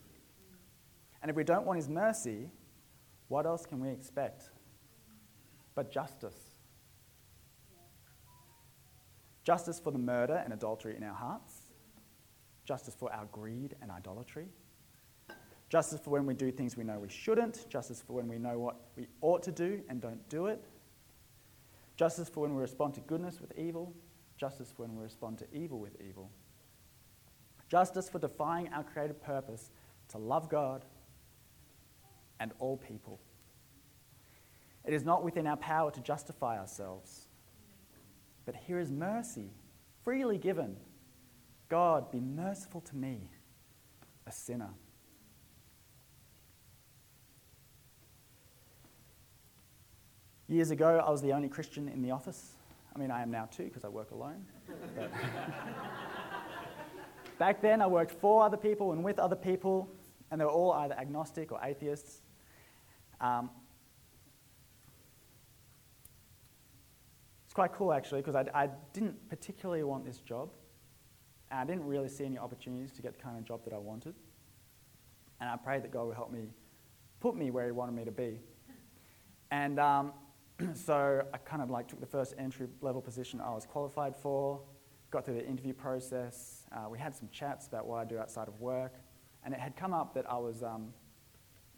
And 1.23 1.31
if 1.31 1.37
we 1.37 1.45
don't 1.45 1.67
want 1.67 1.77
his 1.77 1.89
mercy, 1.89 2.51
what 3.29 3.47
else 3.47 3.67
can 3.67 3.79
we 3.81 3.91
expect 3.91 4.51
but 5.75 5.91
justice? 5.91 6.37
Justice 9.45 9.79
for 9.79 9.91
the 9.91 9.99
murder 9.99 10.41
and 10.43 10.53
adultery 10.53 10.97
in 10.97 11.03
our 11.03 11.15
hearts, 11.15 11.55
justice 12.65 12.95
for 12.95 13.13
our 13.13 13.27
greed 13.27 13.77
and 13.83 13.91
idolatry, 13.91 14.49
justice 15.71 16.01
for 16.01 16.11
when 16.11 16.27
we 16.27 16.35
do 16.35 16.51
things 16.51 16.77
we 16.77 16.85
know 16.85 16.99
we 16.99 17.09
shouldn't, 17.09 17.69
justice 17.71 18.03
for 18.05 18.15
when 18.15 18.29
we 18.29 18.39
know 18.39 18.59
what 18.59 18.77
we 18.97 19.07
ought 19.23 19.43
to 19.45 19.53
do 19.53 19.81
and 19.89 20.01
don't 20.03 20.29
do 20.29 20.47
it, 20.47 20.63
justice 21.97 22.29
for 22.29 22.41
when 22.41 22.55
we 22.55 22.61
respond 22.61 22.93
to 22.95 23.01
goodness 23.01 23.41
with 23.41 23.57
evil, 23.57 23.95
justice 24.37 24.73
for 24.77 24.83
when 24.83 24.97
we 24.97 25.03
respond 25.03 25.39
to 25.39 25.47
evil 25.53 25.79
with 25.79 25.97
evil, 26.07 26.29
justice 27.69 28.11
for 28.11 28.19
defying 28.19 28.69
our 28.73 28.83
created 28.83 29.23
purpose 29.23 29.71
to 30.09 30.19
love 30.19 30.49
God 30.49 30.85
and 32.41 32.53
all 32.59 32.77
people. 32.77 33.21
It 34.85 34.93
is 34.93 35.05
not 35.05 35.23
within 35.23 35.47
our 35.47 35.57
power 35.57 35.93
to 35.93 36.01
justify 36.01 36.59
ourselves. 36.59 37.29
But 38.45 38.57
here 38.57 38.81
is 38.81 38.91
mercy, 38.91 39.51
freely 40.03 40.39
given. 40.39 40.77
God, 41.69 42.11
be 42.11 42.19
merciful 42.19 42.81
to 42.81 42.97
me, 42.97 43.31
a 44.27 44.33
sinner. 44.33 44.71
Years 50.51 50.73
ago, 50.73 51.01
I 51.07 51.09
was 51.09 51.23
the 51.23 51.33
only 51.33 51.49
Christian 51.49 51.89
in 51.89 52.03
the 52.03 52.11
office. 52.11 52.57
I 52.93 52.99
mean, 52.99 53.13
I 53.13 53.23
am 53.23 53.31
now 53.31 53.45
too 53.45 53.63
because 53.63 53.85
I 53.85 53.89
work 53.89 54.11
alone. 54.11 54.45
Back 57.39 57.63
then, 57.63 57.81
I 57.81 57.87
worked 57.87 58.11
for 58.11 58.43
other 58.45 58.57
people 58.57 58.91
and 58.91 59.05
with 59.05 59.21
other 59.21 59.37
people, 59.37 59.89
and 60.29 60.41
they 60.41 60.45
were 60.45 60.51
all 60.51 60.73
either 60.73 60.95
agnostic 60.99 61.53
or 61.53 61.61
atheists. 61.63 62.23
Um, 63.21 63.49
it's 67.45 67.55
quite 67.55 67.73
cool 67.73 67.93
actually 67.93 68.21
because 68.21 68.35
I, 68.35 68.45
I, 68.53 68.71
didn't 68.93 69.29
particularly 69.29 69.85
want 69.85 70.05
this 70.05 70.19
job. 70.19 70.51
And 71.53 71.61
I 71.61 71.65
didn't 71.65 71.87
really 71.87 72.09
see 72.09 72.25
any 72.25 72.39
opportunities 72.39 72.91
to 72.95 73.03
get 73.03 73.17
the 73.17 73.23
kind 73.23 73.39
of 73.39 73.45
job 73.45 73.63
that 73.67 73.73
I 73.73 73.79
wanted. 73.79 74.15
And 75.41 75.49
I 75.49 75.55
prayed 75.57 75.85
that 75.85 75.93
God 75.93 76.07
would 76.07 76.17
help 76.17 76.33
me 76.33 76.49
put 77.21 77.37
me 77.37 77.53
where 77.53 77.67
He 77.67 77.73
wanted 77.73 77.95
me 77.95 78.05
to 78.05 78.11
be. 78.11 78.41
And 79.53 79.79
um, 79.79 80.13
so 80.75 81.23
I 81.33 81.39
kind 81.39 81.63
of 81.63 81.71
like 81.71 81.89
took 81.89 82.01
the 82.01 82.07
first 82.07 82.35
entry 82.39 82.69
level 82.81 83.01
position 83.01 83.41
I 83.41 83.55
was 83.55 83.67
qualified 83.67 84.17
for, 84.17 84.61
got 85.11 85.25
through 85.25 85.35
the 85.35 85.47
interview 85.47 85.73
process. 85.73 86.67
Uh, 86.73 86.89
we 86.89 86.99
had 86.99 87.15
some 87.15 87.29
chats 87.33 87.67
about 87.67 87.87
what 87.87 87.97
I 87.97 88.05
do 88.05 88.19
outside 88.19 88.49
of 88.49 88.61
work. 88.61 88.95
And 89.45 89.55
it 89.55 89.61
had 89.61 89.77
come 89.77 89.95
up 89.95 90.15
that 90.15 90.31
I 90.31 90.37
was, 90.37 90.63
um, 90.63 90.93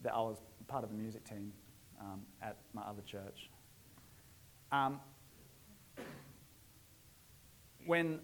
that 0.02 0.12
I 0.14 0.18
was 0.18 0.42
part 0.66 0.84
of 0.84 0.90
the 0.90 0.96
music 0.96 1.24
team. 1.24 1.52
um, 2.02 2.22
at 2.42 2.56
my 2.72 2.82
other 2.82 3.02
church. 3.02 3.50
Um, 4.70 5.00
when 7.86 8.20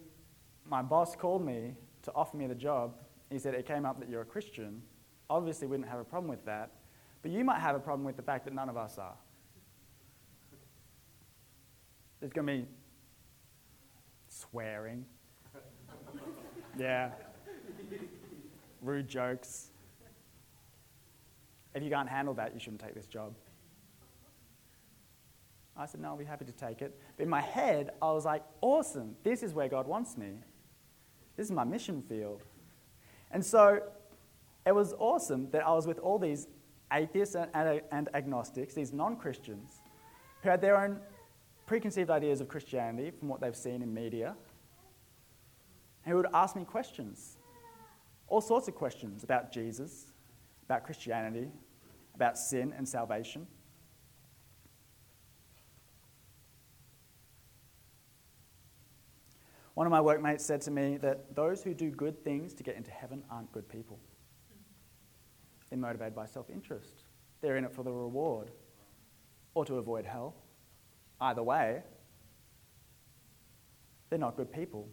my 0.65 0.81
boss 0.81 1.15
called 1.15 1.45
me 1.45 1.75
to 2.03 2.11
offer 2.13 2.37
me 2.37 2.47
the 2.47 2.55
job, 2.55 2.95
he 3.29 3.39
said, 3.39 3.53
It 3.53 3.65
came 3.65 3.85
up 3.85 3.99
that 3.99 4.09
you're 4.09 4.21
a 4.21 4.25
Christian. 4.25 4.81
Obviously, 5.29 5.67
we 5.67 5.77
didn't 5.77 5.89
have 5.89 5.99
a 5.99 6.03
problem 6.03 6.29
with 6.29 6.45
that, 6.45 6.71
but 7.21 7.31
you 7.31 7.43
might 7.43 7.59
have 7.59 7.75
a 7.75 7.79
problem 7.79 8.03
with 8.03 8.15
the 8.15 8.23
fact 8.23 8.45
that 8.45 8.53
none 8.53 8.69
of 8.69 8.77
us 8.77 8.97
are. 8.97 9.15
There's 12.19 12.33
going 12.33 12.47
to 12.47 12.53
be 12.53 12.65
swearing. 14.27 15.05
yeah. 16.77 17.11
Rude 18.81 19.07
jokes. 19.07 19.71
If 21.73 21.83
you 21.83 21.89
can't 21.89 22.09
handle 22.09 22.33
that, 22.35 22.53
you 22.53 22.59
shouldn't 22.59 22.81
take 22.81 22.95
this 22.95 23.07
job. 23.07 23.33
I 25.77 25.85
said, 25.85 26.01
No, 26.01 26.09
I'll 26.09 26.17
be 26.17 26.25
happy 26.25 26.45
to 26.45 26.51
take 26.51 26.81
it. 26.81 26.99
But 27.15 27.23
in 27.23 27.29
my 27.29 27.41
head, 27.41 27.91
I 28.01 28.11
was 28.11 28.25
like, 28.25 28.43
Awesome, 28.61 29.15
this 29.23 29.43
is 29.43 29.53
where 29.53 29.69
God 29.69 29.87
wants 29.87 30.17
me. 30.17 30.33
This 31.37 31.45
is 31.45 31.51
my 31.51 31.63
mission 31.63 32.01
field. 32.01 32.43
And 33.31 33.45
so 33.45 33.81
it 34.65 34.73
was 34.73 34.93
awesome 34.99 35.49
that 35.51 35.65
I 35.65 35.71
was 35.71 35.87
with 35.87 35.99
all 35.99 36.19
these 36.19 36.47
atheists 36.91 37.35
and, 37.35 37.81
and, 37.91 38.09
agnostics, 38.13 38.73
these 38.73 38.91
non 38.91 39.15
Christians, 39.15 39.81
who 40.43 40.49
had 40.49 40.59
their 40.59 40.77
own 40.77 40.99
preconceived 41.69 42.09
ideas 42.09 42.41
of 42.41 42.47
Christianity 42.47 43.11
from 43.11 43.27
what 43.27 43.41
they've 43.41 43.55
seen 43.55 43.83
in 43.83 43.93
media, 43.93 44.35
who 46.03 46.15
would 46.15 46.25
ask 46.33 46.55
me 46.55 46.65
questions, 46.65 47.37
all 48.27 48.41
sorts 48.41 48.67
of 48.67 48.73
questions 48.73 49.23
about 49.23 49.51
Jesus, 49.51 50.07
about 50.65 50.83
Christianity, 50.83 51.51
about 52.15 52.39
sin 52.39 52.73
and 52.75 52.89
salvation. 52.89 53.45
One 59.75 59.85
of 59.85 59.91
my 59.91 60.01
workmates 60.01 60.43
said 60.43 60.61
to 60.61 60.71
me 60.71 60.97
that 60.97 61.35
those 61.35 61.61
who 61.61 61.75
do 61.75 61.91
good 61.91 62.23
things 62.23 62.55
to 62.55 62.63
get 62.63 62.77
into 62.77 62.89
heaven 62.89 63.21
aren't 63.29 63.51
good 63.51 63.69
people. 63.69 63.99
They're 65.69 65.77
motivated 65.77 66.15
by 66.15 66.25
self 66.25 66.49
interest, 66.49 67.03
they're 67.41 67.57
in 67.57 67.63
it 67.63 67.71
for 67.71 67.83
the 67.83 67.91
reward 67.91 68.49
or 69.53 69.65
to 69.65 69.75
avoid 69.75 70.07
hell. 70.07 70.33
Either 71.21 71.43
way, 71.43 71.81
they're 74.09 74.19
not 74.19 74.35
good 74.37 74.51
people. 74.51 74.87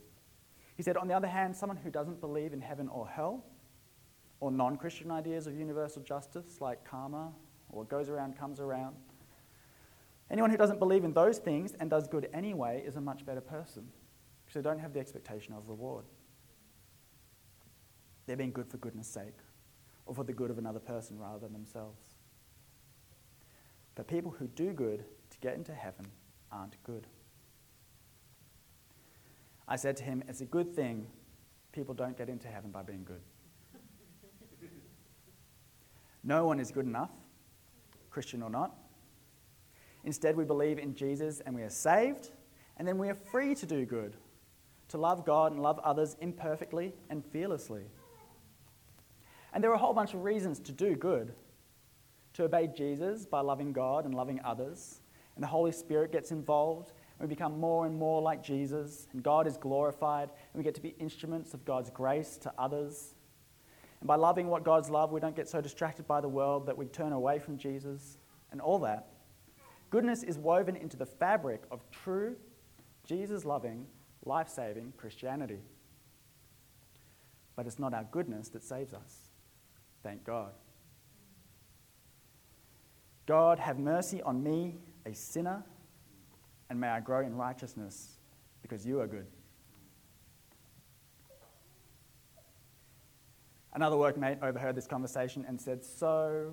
He 0.76 0.82
said, 0.82 0.96
on 0.96 1.08
the 1.08 1.14
other 1.14 1.28
hand, 1.28 1.56
someone 1.56 1.78
who 1.78 1.90
doesn't 1.90 2.20
believe 2.20 2.52
in 2.52 2.60
heaven 2.60 2.88
or 2.88 3.08
hell, 3.08 3.44
or 4.40 4.50
non 4.50 4.76
Christian 4.76 5.10
ideas 5.10 5.46
of 5.46 5.56
universal 5.56 6.02
justice 6.02 6.60
like 6.60 6.84
karma 6.84 7.32
or 7.70 7.78
what 7.78 7.88
goes 7.88 8.08
around 8.08 8.38
comes 8.38 8.60
around, 8.60 8.96
anyone 10.30 10.50
who 10.50 10.56
doesn't 10.56 10.78
believe 10.78 11.04
in 11.04 11.12
those 11.12 11.38
things 11.38 11.74
and 11.80 11.88
does 11.88 12.06
good 12.06 12.28
anyway 12.34 12.82
is 12.86 12.96
a 12.96 13.00
much 13.00 13.24
better 13.24 13.40
person 13.40 13.88
because 14.44 14.62
they 14.62 14.68
don't 14.68 14.78
have 14.78 14.92
the 14.92 15.00
expectation 15.00 15.54
of 15.54 15.68
reward. 15.68 16.04
They're 18.26 18.36
being 18.36 18.52
good 18.52 18.68
for 18.68 18.76
goodness 18.76 19.08
sake 19.08 19.38
or 20.04 20.14
for 20.14 20.24
the 20.24 20.32
good 20.32 20.50
of 20.50 20.58
another 20.58 20.78
person 20.78 21.18
rather 21.18 21.38
than 21.38 21.52
themselves. 21.52 22.02
But 23.94 24.06
people 24.06 24.30
who 24.30 24.46
do 24.48 24.72
good 24.72 25.04
to 25.40 25.46
get 25.46 25.57
into 25.57 25.72
heaven 25.72 26.07
aren't 26.53 26.83
good. 26.85 27.07
I 29.68 29.77
said 29.77 29.96
to 29.99 30.05
him, 30.05 30.22
It's 30.29 30.40
a 30.40 30.46
good 30.46 30.75
thing 30.75 31.07
people 31.72 31.94
don't 31.94 32.16
get 32.16 32.29
into 32.29 32.49
heaven 32.49 32.70
by 32.70 32.83
being 32.83 33.05
good. 33.05 33.20
no 36.25 36.46
one 36.46 36.61
is 36.61 36.70
good 36.70 36.87
enough, 36.87 37.11
Christian 38.11 38.42
or 38.42 38.51
not. 38.51 38.75
Instead, 40.05 40.37
we 40.37 40.44
believe 40.44 40.79
in 40.79 40.94
Jesus 40.94 41.40
and 41.40 41.55
we 41.55 41.62
are 41.62 41.70
saved, 41.70 42.31
and 42.77 42.87
then 42.87 42.96
we 42.96 43.09
are 43.09 43.14
free 43.14 43.55
to 43.57 43.66
do 43.66 43.85
good, 43.85 44.16
to 44.88 44.99
love 44.99 45.25
God 45.25 45.53
and 45.53 45.61
love 45.61 45.81
others 45.81 46.16
imperfectly 46.20 46.94
and 47.11 47.25
fearlessly. 47.25 47.83
And 49.53 49.62
there 49.64 49.70
are 49.70 49.75
a 49.75 49.79
whole 49.79 49.94
bunch 49.94 50.14
of 50.14 50.22
reasons 50.22 50.61
to 50.61 50.72
do 50.72 50.94
good 50.94 51.35
to 52.35 52.44
obey 52.44 52.68
Jesus 52.68 53.25
by 53.25 53.40
loving 53.40 53.72
God 53.72 54.05
and 54.05 54.14
loving 54.14 54.40
others, 54.44 55.01
and 55.37 55.42
the 55.42 55.49
Holy 55.49 55.70
Spirit 55.70 56.11
gets 56.11 56.33
involved, 56.33 56.92
and 57.18 57.29
we 57.29 57.33
become 57.33 57.61
more 57.61 57.87
and 57.87 57.96
more 57.96 58.20
like 58.20 58.42
Jesus, 58.42 59.07
and 59.12 59.22
God 59.22 59.46
is 59.46 59.57
glorified, 59.57 60.31
and 60.31 60.59
we 60.59 60.64
get 60.64 60.75
to 60.75 60.83
be 60.83 60.96
instruments 60.99 61.55
of 61.55 61.64
God's 61.64 61.90
grace 61.90 62.37
to 62.38 62.53
others. 62.59 63.14
And 64.01 64.09
by 64.09 64.16
loving 64.16 64.49
what 64.49 64.64
God's 64.64 64.90
love, 64.90 65.12
we 65.12 65.20
don't 65.20 65.37
get 65.37 65.49
so 65.49 65.61
distracted 65.61 66.07
by 66.07 66.20
the 66.20 66.29
world 66.29 66.66
that 66.66 66.77
we 66.77 66.87
turn 66.87 67.12
away 67.12 67.38
from 67.38 67.57
Jesus, 67.57 68.18
and 68.51 68.61
all 68.61 68.79
that. 68.81 69.09
Goodness 69.90 70.22
is 70.22 70.37
woven 70.37 70.75
into 70.75 70.96
the 70.96 71.07
fabric 71.07 71.62
of 71.70 71.81
true, 71.90 72.37
Jesus 73.07 73.44
loving, 73.44 73.87
life 74.25 74.49
saving 74.49 74.92
Christianity. 74.96 75.61
But 77.55 77.66
it's 77.66 77.79
not 77.79 77.94
our 77.94 78.05
goodness 78.11 78.49
that 78.51 78.64
saves 78.64 78.92
us. 78.92 79.31
Thank 80.03 80.25
God. 80.25 80.53
God, 83.27 83.59
have 83.59 83.79
mercy 83.79 84.22
on 84.22 84.42
me, 84.42 84.77
a 85.07 85.14
sinner, 85.14 85.62
and 86.69 86.81
may 86.81 86.88
I 86.88 87.01
grow 87.01 87.21
in 87.21 87.35
righteousness 87.37 88.19
because 88.61 88.85
you 88.85 89.01
are 89.01 89.07
good. 89.07 89.27
Another 93.73 93.97
workmate 93.97 94.42
overheard 94.42 94.75
this 94.75 94.87
conversation 94.87 95.45
and 95.47 95.61
said, 95.61 95.85
So, 95.85 96.53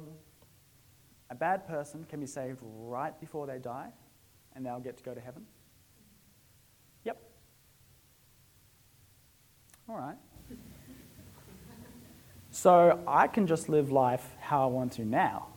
a 1.30 1.36
bad 1.36 1.68
person 1.68 2.06
can 2.08 2.20
be 2.20 2.28
saved 2.28 2.60
right 2.62 3.18
before 3.20 3.48
they 3.48 3.58
die 3.58 3.90
and 4.56 4.66
they'll 4.66 4.80
get 4.80 4.98
to 4.98 5.04
go 5.04 5.14
to 5.14 5.22
heaven? 5.22 5.46
Yep. 7.06 7.18
All 9.90 9.96
right. 9.96 10.18
So, 12.52 13.00
I 13.08 13.28
can 13.28 13.48
just 13.48 13.68
live 13.70 13.90
life 13.90 14.36
how 14.40 14.64
I 14.64 14.68
want 14.68 14.92
to 14.94 15.06
now 15.06 15.53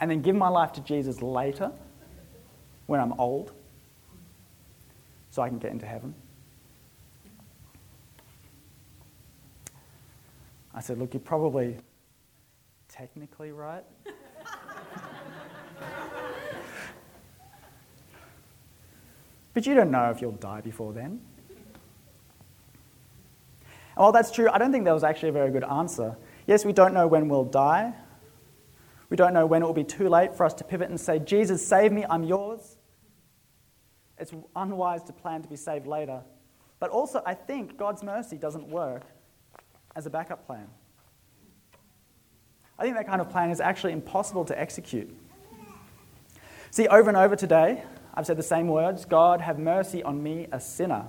and 0.00 0.10
then 0.10 0.22
give 0.22 0.36
my 0.36 0.48
life 0.48 0.72
to 0.72 0.80
Jesus 0.80 1.22
later 1.22 1.70
when 2.86 3.00
I'm 3.00 3.12
old 3.18 3.52
so 5.30 5.42
I 5.42 5.48
can 5.48 5.58
get 5.58 5.70
into 5.70 5.86
heaven? 5.86 6.14
I 10.74 10.80
said, 10.80 10.98
Look, 10.98 11.12
you're 11.14 11.20
probably 11.20 11.76
technically 12.88 13.52
right. 13.52 13.84
but 19.54 19.66
you 19.66 19.74
don't 19.74 19.90
know 19.90 20.10
if 20.10 20.20
you'll 20.20 20.32
die 20.32 20.60
before 20.60 20.92
then. 20.92 21.20
And 23.98 24.04
while 24.04 24.12
that's 24.12 24.30
true, 24.30 24.48
I 24.48 24.58
don't 24.58 24.70
think 24.70 24.84
that 24.84 24.94
was 24.94 25.02
actually 25.02 25.30
a 25.30 25.32
very 25.32 25.50
good 25.50 25.64
answer. 25.64 26.16
Yes, 26.46 26.64
we 26.64 26.72
don't 26.72 26.94
know 26.94 27.08
when 27.08 27.28
we'll 27.28 27.44
die. 27.44 27.92
We 29.10 29.16
don't 29.16 29.32
know 29.32 29.46
when 29.46 29.62
it 29.62 29.64
will 29.64 29.72
be 29.72 29.84
too 29.84 30.08
late 30.08 30.34
for 30.34 30.44
us 30.44 30.54
to 30.54 30.64
pivot 30.64 30.90
and 30.90 31.00
say, 31.00 31.18
Jesus, 31.18 31.66
save 31.66 31.92
me, 31.92 32.04
I'm 32.08 32.24
yours. 32.24 32.76
It's 34.18 34.32
unwise 34.54 35.02
to 35.04 35.12
plan 35.12 35.42
to 35.42 35.48
be 35.48 35.56
saved 35.56 35.86
later. 35.86 36.22
But 36.80 36.90
also, 36.90 37.22
I 37.24 37.34
think 37.34 37.76
God's 37.76 38.02
mercy 38.02 38.36
doesn't 38.36 38.68
work 38.68 39.02
as 39.96 40.06
a 40.06 40.10
backup 40.10 40.46
plan. 40.46 40.68
I 42.78 42.84
think 42.84 42.96
that 42.96 43.06
kind 43.06 43.20
of 43.20 43.30
plan 43.30 43.50
is 43.50 43.60
actually 43.60 43.92
impossible 43.92 44.44
to 44.44 44.58
execute. 44.58 45.12
See, 46.70 46.86
over 46.86 47.08
and 47.08 47.16
over 47.16 47.34
today, 47.34 47.82
I've 48.14 48.26
said 48.26 48.36
the 48.36 48.42
same 48.42 48.68
words 48.68 49.04
God, 49.04 49.40
have 49.40 49.58
mercy 49.58 50.02
on 50.02 50.22
me, 50.22 50.46
a 50.52 50.60
sinner. 50.60 51.06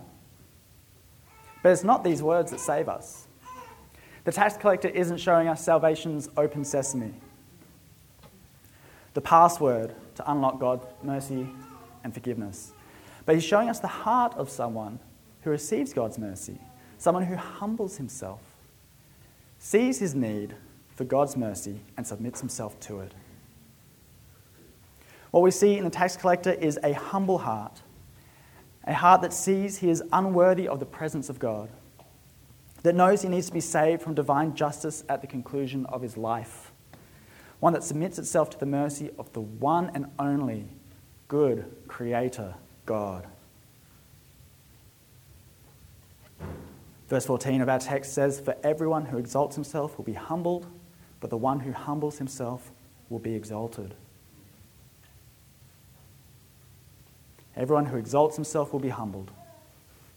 But 1.62 1.74
it's 1.74 1.84
not 1.84 2.04
these 2.04 2.24
words 2.24 2.52
that 2.52 2.60
save 2.60 2.88
us. 2.88 3.28
The 4.24 4.32
tax 4.32 4.58
collector 4.58 4.88
isn't 4.88 5.18
showing 5.18 5.48
us 5.48 5.64
salvation's 5.64 6.30
open 6.38 6.64
sesame, 6.64 7.14
the 9.14 9.22
password 9.22 9.96
to 10.16 10.32
unlock 10.32 10.60
God's 10.60 10.86
mercy 11.04 11.48
and 12.04 12.14
forgiveness. 12.14 12.74
But 13.26 13.36
he's 13.36 13.44
showing 13.44 13.70
us 13.70 13.80
the 13.80 13.88
heart 13.88 14.34
of 14.36 14.50
someone 14.50 15.00
who 15.42 15.50
receives 15.50 15.94
God's 15.94 16.18
mercy, 16.18 16.60
someone 16.98 17.24
who 17.24 17.36
humbles 17.36 17.98
himself, 17.98 18.42
sees 19.58 20.00
his 20.00 20.16
need 20.16 20.56
for 20.96 21.04
God's 21.06 21.38
mercy, 21.38 21.80
and 21.96 22.06
submits 22.06 22.40
himself 22.40 22.80
to 22.82 23.00
it. 23.00 23.14
What 25.32 25.42
we 25.42 25.52
see 25.52 25.78
in 25.78 25.84
the 25.84 25.90
tax 25.90 26.18
collector 26.18 26.52
is 26.52 26.80
a 26.84 26.94
humble 26.94 27.38
heart, 27.38 27.82
a 28.86 28.94
heart 28.94 29.22
that 29.22 29.32
sees 29.32 29.78
he 29.78 29.90
is 29.90 30.04
unworthy 30.12 30.68
of 30.68 30.80
the 30.80 30.86
presence 30.86 31.30
of 31.30 31.40
God, 31.40 31.70
that 32.84 32.96
knows 32.96 33.22
he 33.22 33.30
needs 33.30 33.48
to 33.48 33.54
be 33.54 33.60
saved 33.60 34.02
from 34.02 34.14
divine 34.14 34.56
justice 34.56 35.04
at 35.08 35.22
the 35.22 35.28
conclusion 35.28 35.86
of 35.86 36.02
his 36.02 36.18
life, 36.18 36.69
one 37.60 37.74
that 37.74 37.84
submits 37.84 38.18
itself 38.18 38.50
to 38.52 38.60
the 38.60 38.66
mercy 38.66 39.10
of 39.18 39.32
the 39.34 39.42
one 39.42 39.92
and 39.94 40.06
only 40.18 40.66
good 41.28 41.66
Creator 41.88 42.56
God. 42.86 43.28
Verse 47.10 47.26
14 47.26 47.62
of 47.62 47.70
our 47.70 47.80
text 47.80 48.14
says, 48.14 48.40
For 48.40 48.56
everyone 48.64 49.06
who 49.06 49.18
exalts 49.18 49.56
himself 49.56 49.98
will 49.98 50.06
be 50.06 50.14
humbled, 50.14 50.68
but 51.20 51.30
the 51.30 51.38
one 51.38 51.60
who 51.60 51.72
humbles 51.72 52.20
himself 52.20 52.72
will 53.10 53.20
be 53.20 53.34
exalted. 53.34 53.96
Everyone 57.56 57.88
who 57.88 57.98
exalts 57.98 58.36
himself 58.36 58.72
will 58.72 58.80
be 58.80 58.90
humbled, 58.90 59.32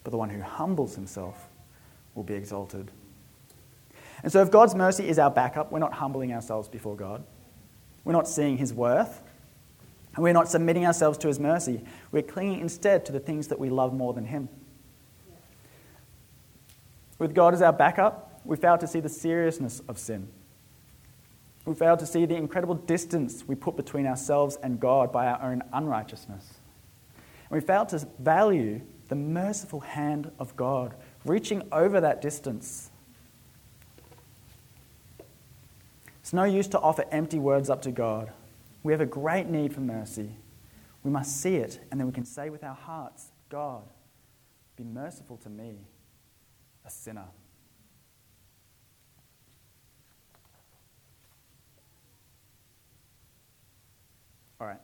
but 0.03 0.11
the 0.11 0.17
one 0.17 0.29
who 0.29 0.41
humbles 0.41 0.95
himself 0.95 1.49
will 2.15 2.23
be 2.23 2.35
exalted. 2.35 2.91
And 4.21 4.31
so, 4.31 4.41
if 4.41 4.49
God's 4.49 4.75
mercy 4.75 5.09
is 5.09 5.19
our 5.19 5.31
backup, 5.31 5.71
we're 5.71 5.79
not 5.79 5.93
humbling 5.93 6.31
ourselves 6.31 6.69
before 6.69 6.95
God. 6.95 7.23
We're 8.05 8.13
not 8.13 8.27
seeing 8.27 8.57
his 8.57 8.73
worth. 8.73 9.21
And 10.15 10.23
we're 10.23 10.33
not 10.33 10.47
submitting 10.47 10.85
ourselves 10.85 11.17
to 11.19 11.27
his 11.27 11.39
mercy. 11.39 11.83
We're 12.11 12.21
clinging 12.21 12.59
instead 12.59 13.05
to 13.05 13.11
the 13.11 13.19
things 13.19 13.47
that 13.47 13.59
we 13.59 13.69
love 13.69 13.93
more 13.93 14.13
than 14.13 14.25
him. 14.25 14.47
With 17.17 17.33
God 17.33 17.53
as 17.53 17.61
our 17.61 17.73
backup, 17.73 18.41
we 18.45 18.57
fail 18.57 18.77
to 18.77 18.87
see 18.87 18.99
the 18.99 19.09
seriousness 19.09 19.81
of 19.87 19.97
sin. 19.97 20.27
We 21.65 21.73
fail 21.73 21.95
to 21.97 22.05
see 22.05 22.25
the 22.25 22.35
incredible 22.35 22.75
distance 22.75 23.47
we 23.47 23.55
put 23.55 23.75
between 23.75 24.05
ourselves 24.05 24.57
and 24.61 24.79
God 24.79 25.11
by 25.11 25.27
our 25.27 25.41
own 25.51 25.63
unrighteousness. 25.71 26.53
And 27.49 27.61
we 27.61 27.65
fail 27.65 27.85
to 27.87 28.05
value 28.19 28.81
the 29.07 29.15
merciful 29.15 29.79
hand 29.79 30.29
of 30.39 30.55
God 30.55 30.93
reaching 31.25 31.63
over 31.71 32.01
that 32.01 32.21
distance. 32.21 32.91
It's 36.23 36.31
no 36.31 36.45
use 36.45 36.69
to 36.69 36.79
offer 36.79 37.03
empty 37.11 37.37
words 37.37 37.69
up 37.69 37.81
to 37.81 37.91
God. 37.91 38.31
We 38.81 38.93
have 38.93 39.01
a 39.01 39.05
great 39.05 39.47
need 39.47 39.73
for 39.73 39.81
mercy. 39.81 40.29
We 41.03 41.11
must 41.11 41.41
see 41.41 41.57
it, 41.57 41.81
and 41.91 41.99
then 41.99 42.07
we 42.07 42.13
can 42.13 42.23
say 42.23 42.49
with 42.49 42.63
our 42.63 42.75
hearts, 42.75 43.33
God, 43.49 43.83
be 44.77 44.85
merciful 44.85 45.35
to 45.43 45.49
me, 45.49 45.75
a 46.85 46.89
sinner. 46.89 47.25
All 54.61 54.67
right. 54.67 54.79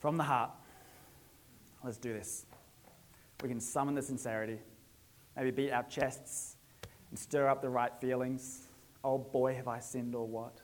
From 0.00 0.16
the 0.16 0.24
heart, 0.24 0.50
let's 1.84 1.96
do 1.96 2.12
this. 2.12 2.44
We 3.40 3.48
can 3.48 3.60
summon 3.60 3.94
the 3.94 4.02
sincerity, 4.02 4.58
maybe 5.36 5.52
beat 5.52 5.70
our 5.70 5.84
chests 5.84 6.56
and 7.12 7.18
stir 7.18 7.46
up 7.46 7.60
the 7.60 7.68
right 7.68 7.92
feelings. 8.00 8.66
Oh 9.04 9.18
boy, 9.18 9.54
have 9.54 9.68
I 9.68 9.80
sinned 9.80 10.14
or 10.14 10.26
what? 10.26 10.62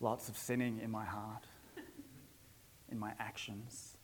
Lots 0.00 0.28
of 0.28 0.36
sinning 0.36 0.80
in 0.82 0.90
my 0.90 1.04
heart, 1.04 1.46
in 2.90 2.98
my 2.98 3.12
actions. 3.20 3.96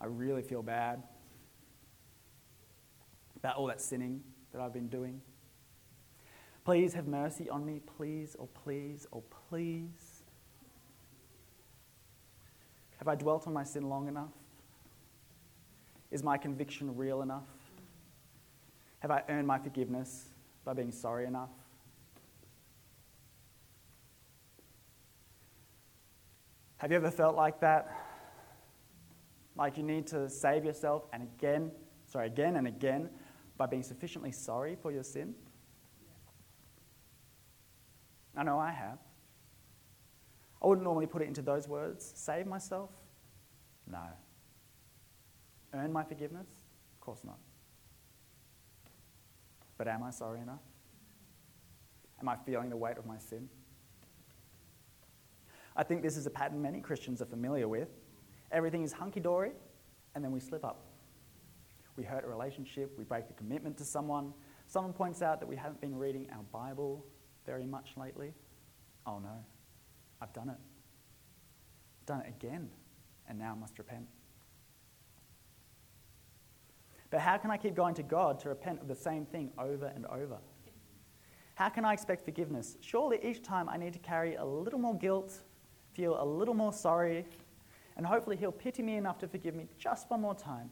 I 0.00 0.06
really 0.06 0.42
feel 0.42 0.62
bad 0.62 1.02
about 3.36 3.56
all 3.56 3.66
that 3.66 3.80
sinning 3.80 4.22
that 4.52 4.60
I've 4.60 4.72
been 4.72 4.88
doing. 4.88 5.20
Please 6.64 6.94
have 6.94 7.08
mercy 7.08 7.50
on 7.50 7.66
me, 7.66 7.80
please, 7.96 8.36
oh 8.38 8.48
please, 8.62 9.08
oh 9.12 9.24
please. 9.48 10.22
Have 12.98 13.08
I 13.08 13.16
dwelt 13.16 13.48
on 13.48 13.52
my 13.52 13.64
sin 13.64 13.88
long 13.88 14.06
enough? 14.06 14.30
Is 16.12 16.22
my 16.22 16.38
conviction 16.38 16.94
real 16.96 17.22
enough? 17.22 17.48
Have 19.00 19.10
I 19.10 19.22
earned 19.28 19.46
my 19.46 19.58
forgiveness 19.58 20.26
by 20.64 20.74
being 20.74 20.92
sorry 20.92 21.26
enough? 21.26 21.50
Have 26.76 26.90
you 26.90 26.96
ever 26.96 27.10
felt 27.10 27.36
like 27.36 27.60
that? 27.60 27.94
Like 29.56 29.76
you 29.76 29.82
need 29.82 30.06
to 30.08 30.30
save 30.30 30.64
yourself 30.64 31.04
and 31.12 31.22
again, 31.22 31.70
sorry, 32.06 32.26
again 32.26 32.56
and 32.56 32.66
again 32.66 33.10
by 33.58 33.66
being 33.66 33.82
sufficiently 33.82 34.32
sorry 34.32 34.76
for 34.80 34.90
your 34.90 35.02
sin? 35.02 35.34
I 38.36 38.42
know 38.42 38.58
I 38.58 38.70
have. 38.70 38.98
I 40.62 40.66
wouldn't 40.66 40.84
normally 40.84 41.06
put 41.06 41.20
it 41.22 41.28
into 41.28 41.42
those 41.42 41.68
words. 41.68 42.12
Save 42.14 42.46
myself? 42.46 42.90
No. 43.86 44.02
Earn 45.74 45.92
my 45.92 46.04
forgiveness? 46.04 46.48
Of 46.94 47.00
course 47.00 47.20
not. 47.24 47.38
But 49.80 49.88
am 49.88 50.02
I 50.02 50.10
sorry 50.10 50.42
enough? 50.42 50.60
Am 52.20 52.28
I 52.28 52.36
feeling 52.36 52.68
the 52.68 52.76
weight 52.76 52.98
of 52.98 53.06
my 53.06 53.16
sin? 53.16 53.48
I 55.74 55.82
think 55.84 56.02
this 56.02 56.18
is 56.18 56.26
a 56.26 56.30
pattern 56.30 56.60
many 56.60 56.82
Christians 56.82 57.22
are 57.22 57.24
familiar 57.24 57.66
with. 57.66 57.88
Everything 58.52 58.82
is 58.82 58.92
hunky 58.92 59.20
dory, 59.20 59.52
and 60.14 60.22
then 60.22 60.32
we 60.32 60.40
slip 60.40 60.66
up. 60.66 60.84
We 61.96 62.04
hurt 62.04 62.24
a 62.24 62.28
relationship, 62.28 62.92
we 62.98 63.04
break 63.04 63.24
a 63.30 63.32
commitment 63.32 63.78
to 63.78 63.86
someone. 63.86 64.34
Someone 64.66 64.92
points 64.92 65.22
out 65.22 65.40
that 65.40 65.46
we 65.46 65.56
haven't 65.56 65.80
been 65.80 65.96
reading 65.96 66.28
our 66.30 66.42
Bible 66.52 67.06
very 67.46 67.64
much 67.64 67.92
lately. 67.96 68.34
Oh 69.06 69.18
no, 69.18 69.42
I've 70.20 70.34
done 70.34 70.50
it. 70.50 70.58
I've 72.00 72.06
done 72.06 72.20
it 72.20 72.28
again, 72.28 72.68
and 73.30 73.38
now 73.38 73.52
I 73.56 73.58
must 73.58 73.78
repent. 73.78 74.04
But 77.10 77.20
how 77.20 77.36
can 77.36 77.50
I 77.50 77.56
keep 77.56 77.74
going 77.74 77.94
to 77.94 78.02
God 78.02 78.38
to 78.40 78.48
repent 78.48 78.80
of 78.80 78.88
the 78.88 78.94
same 78.94 79.26
thing 79.26 79.50
over 79.58 79.86
and 79.86 80.06
over? 80.06 80.38
How 81.56 81.68
can 81.68 81.84
I 81.84 81.92
expect 81.92 82.24
forgiveness? 82.24 82.76
Surely 82.80 83.18
each 83.22 83.42
time 83.42 83.68
I 83.68 83.76
need 83.76 83.92
to 83.92 83.98
carry 83.98 84.36
a 84.36 84.44
little 84.44 84.78
more 84.78 84.96
guilt, 84.96 85.42
feel 85.92 86.16
a 86.22 86.24
little 86.24 86.54
more 86.54 86.72
sorry, 86.72 87.26
and 87.96 88.06
hopefully 88.06 88.36
He'll 88.36 88.52
pity 88.52 88.82
me 88.82 88.96
enough 88.96 89.18
to 89.18 89.28
forgive 89.28 89.54
me 89.54 89.66
just 89.76 90.08
one 90.08 90.20
more 90.20 90.34
time. 90.34 90.70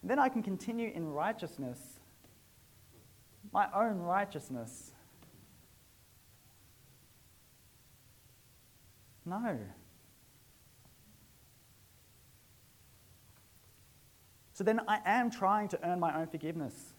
And 0.00 0.10
then 0.10 0.18
I 0.18 0.28
can 0.28 0.42
continue 0.42 0.90
in 0.94 1.12
righteousness, 1.12 1.78
my 3.52 3.66
own 3.74 3.98
righteousness. 3.98 4.92
No. 9.26 9.58
So 14.54 14.62
then 14.62 14.80
I 14.86 15.00
am 15.04 15.30
trying 15.30 15.68
to 15.68 15.80
earn 15.84 15.98
my 15.98 16.16
own 16.16 16.28
forgiveness. 16.28 16.94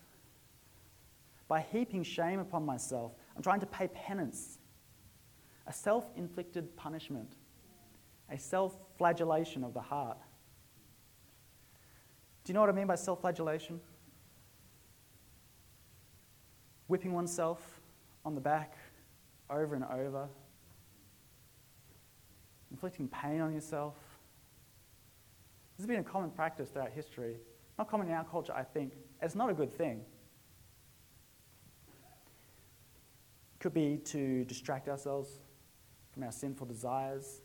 By 1.48 1.62
heaping 1.62 2.04
shame 2.04 2.40
upon 2.40 2.66
myself, 2.66 3.14
I'm 3.36 3.42
trying 3.42 3.62
to 3.62 3.66
pay 3.66 3.88
penance, 3.88 4.60
a 5.66 5.72
self 5.72 6.06
inflicted 6.18 6.76
punishment, 6.76 7.38
a 8.30 8.38
self 8.38 8.78
flagellation 8.98 9.64
of 9.64 9.74
the 9.74 9.80
heart. 9.80 10.18
Do 12.44 12.52
you 12.52 12.56
know 12.56 12.60
what 12.60 12.70
I 12.70 12.74
mean 12.74 12.88
by 12.88 12.96
self 12.96 13.22
flagellation? 13.22 13.80
Whipping 16.88 17.14
oneself 17.14 17.80
on 18.26 18.36
the 18.36 18.42
back 18.42 18.76
over 19.50 19.76
and 19.76 19.86
over, 19.86 20.28
inflicting 22.70 23.08
pain 23.08 23.40
on 23.40 23.54
yourself. 23.54 23.96
This 25.76 25.84
has 25.84 25.88
been 25.88 26.00
a 26.00 26.04
common 26.04 26.30
practice 26.30 26.70
throughout 26.70 26.92
history. 26.92 27.36
Not 27.78 27.90
common 27.90 28.08
in 28.08 28.14
our 28.14 28.24
culture, 28.24 28.54
I 28.56 28.64
think. 28.64 28.94
It's 29.22 29.36
not 29.36 29.50
a 29.50 29.54
good 29.54 29.72
thing. 29.72 30.02
Could 33.60 33.74
be 33.74 33.98
to 34.06 34.46
distract 34.46 34.88
ourselves 34.88 35.42
from 36.14 36.24
our 36.24 36.32
sinful 36.32 36.68
desires, 36.68 37.42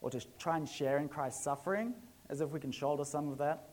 or 0.00 0.08
to 0.08 0.24
try 0.38 0.56
and 0.56 0.66
share 0.66 0.98
in 0.98 1.08
Christ's 1.08 1.44
suffering, 1.44 1.92
as 2.30 2.40
if 2.40 2.50
we 2.50 2.60
can 2.60 2.72
shoulder 2.72 3.04
some 3.04 3.28
of 3.28 3.36
that. 3.38 3.68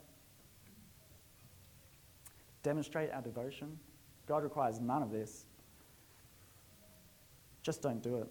Demonstrate 2.62 3.10
our 3.12 3.22
devotion. 3.22 3.80
God 4.28 4.44
requires 4.44 4.82
none 4.82 5.02
of 5.02 5.12
this. 5.12 5.46
Just 7.64 7.82
don't 7.82 8.04
do 8.04 8.18
it. 8.18 8.28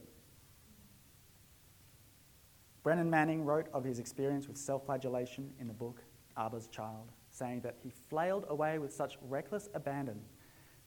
Brennan 2.82 3.10
Manning 3.10 3.44
wrote 3.44 3.68
of 3.74 3.84
his 3.84 3.98
experience 3.98 4.48
with 4.48 4.56
self 4.56 4.86
flagellation 4.86 5.52
in 5.58 5.66
the 5.66 5.74
book 5.74 6.02
Abba's 6.36 6.66
Child, 6.68 7.12
saying 7.30 7.60
that 7.60 7.76
he 7.82 7.90
flailed 8.08 8.46
away 8.48 8.78
with 8.78 8.92
such 8.92 9.18
reckless 9.28 9.68
abandon 9.74 10.20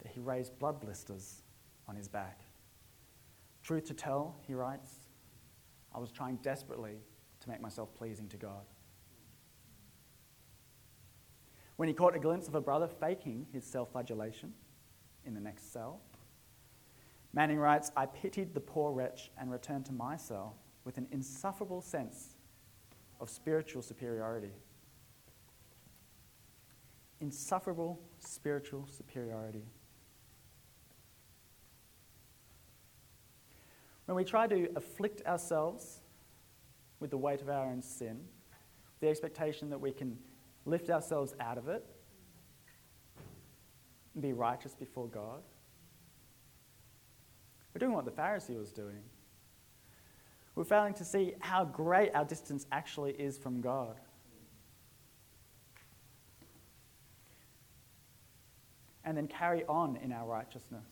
that 0.02 0.12
he 0.12 0.20
raised 0.20 0.58
blood 0.60 0.82
blisters 0.82 1.44
on 1.88 1.96
his 1.96 2.08
back. 2.08 2.42
Truth 3.62 3.86
to 3.86 3.94
tell, 3.94 4.36
he 4.48 4.54
writes, 4.54 4.92
I 5.94 6.00
was 6.00 6.12
trying 6.12 6.38
desperately 6.38 6.98
to 7.40 7.50
make 7.50 7.62
myself 7.62 7.94
pleasing 7.94 8.28
to 8.30 8.38
God. 8.38 8.66
When 11.76 11.88
he 11.88 11.94
caught 11.94 12.16
a 12.16 12.20
glimpse 12.20 12.48
of 12.48 12.56
a 12.56 12.62
brother 12.62 12.88
faking 12.88 13.48
his 13.52 13.66
self 13.66 13.92
flagellation 13.92 14.54
in 15.26 15.34
the 15.34 15.40
next 15.40 15.72
cell, 15.72 16.02
Manning 17.34 17.58
writes, 17.58 17.92
I 17.96 18.06
pitied 18.06 18.54
the 18.54 18.60
poor 18.60 18.92
wretch 18.92 19.32
and 19.40 19.52
returned 19.52 19.86
to 19.86 19.94
my 19.94 20.18
cell 20.18 20.56
with 20.86 20.98
an 20.98 21.08
insufferable 21.12 21.82
sense 21.82 22.36
of 23.20 23.30
spiritual 23.30 23.82
superiority. 23.82 24.52
Insufferable 27.22 28.00
spiritual 28.20 28.88
superiority. 28.88 29.64
When 34.06 34.16
we 34.16 34.26
try 34.26 34.48
to 34.48 34.68
afflict 34.76 35.26
ourselves 35.26 36.02
with 37.00 37.12
the 37.12 37.18
weight 37.18 37.42
of 37.42 37.50
our 37.50 37.66
own 37.66 37.82
sin, 37.82 38.20
the 39.00 39.08
expectation 39.08 39.70
that 39.70 39.80
we 39.80 39.92
can 39.92 40.18
lift 40.66 40.90
ourselves 40.90 41.34
out 41.40 41.58
of 41.58 41.70
it 41.70 41.86
and 44.14 44.22
be 44.22 44.34
righteous 44.34 44.76
before 44.76 45.08
God, 45.08 45.42
We're 47.74 47.80
doing 47.80 47.94
what 47.94 48.06
the 48.06 48.12
Pharisee 48.12 48.58
was 48.58 48.72
doing. 48.72 49.02
We're 50.56 50.64
failing 50.64 50.94
to 50.96 51.06
see 51.06 51.34
how 51.40 51.66
great 51.66 52.14
our 52.14 52.26
distance 52.26 52.66
actually 52.72 53.14
is 53.14 53.38
from 53.38 53.62
God. 53.62 54.00
And 59.04 59.18
then 59.18 59.28
carry 59.28 59.66
on 59.66 59.98
in 59.98 60.12
our 60.12 60.28
righteousness. 60.28 60.86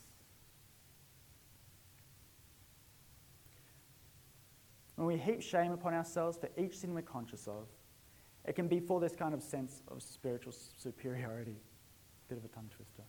When 4.96 5.08
we 5.08 5.18
heap 5.18 5.42
shame 5.42 5.72
upon 5.72 5.94
ourselves 5.94 6.38
for 6.38 6.50
each 6.62 6.78
sin 6.78 6.94
we're 6.94 7.02
conscious 7.02 7.48
of, 7.48 7.68
it 8.46 8.56
can 8.56 8.68
be 8.68 8.80
for 8.80 9.00
this 9.00 9.16
kind 9.16 9.34
of 9.34 9.42
sense 9.42 9.82
of 9.88 10.02
spiritual 10.02 10.54
superiority. 10.54 11.56
Bit 12.28 12.40
of 12.40 12.46
a 12.46 12.48
tongue 12.50 12.70
twister. 12.76 13.04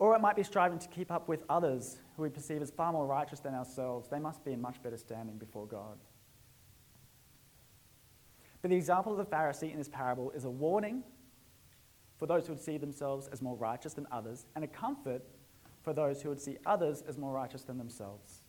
Or 0.00 0.16
it 0.16 0.20
might 0.20 0.34
be 0.34 0.42
striving 0.42 0.78
to 0.78 0.88
keep 0.88 1.12
up 1.12 1.28
with 1.28 1.44
others 1.50 1.98
who 2.16 2.22
we 2.22 2.30
perceive 2.30 2.62
as 2.62 2.70
far 2.70 2.90
more 2.90 3.06
righteous 3.06 3.38
than 3.40 3.54
ourselves. 3.54 4.08
They 4.08 4.18
must 4.18 4.42
be 4.44 4.52
in 4.52 4.60
much 4.60 4.82
better 4.82 4.96
standing 4.96 5.36
before 5.36 5.66
God. 5.66 5.98
But 8.62 8.70
the 8.70 8.76
example 8.76 9.12
of 9.12 9.18
the 9.18 9.36
Pharisee 9.36 9.70
in 9.70 9.78
this 9.78 9.90
parable 9.90 10.30
is 10.32 10.46
a 10.46 10.50
warning 10.50 11.02
for 12.16 12.26
those 12.26 12.46
who 12.46 12.54
would 12.54 12.62
see 12.62 12.78
themselves 12.78 13.28
as 13.28 13.42
more 13.42 13.56
righteous 13.56 13.92
than 13.92 14.06
others, 14.10 14.46
and 14.54 14.64
a 14.64 14.68
comfort 14.68 15.22
for 15.82 15.92
those 15.92 16.20
who 16.20 16.30
would 16.30 16.40
see 16.40 16.56
others 16.66 17.02
as 17.06 17.16
more 17.16 17.32
righteous 17.32 17.62
than 17.62 17.78
themselves. 17.78 18.42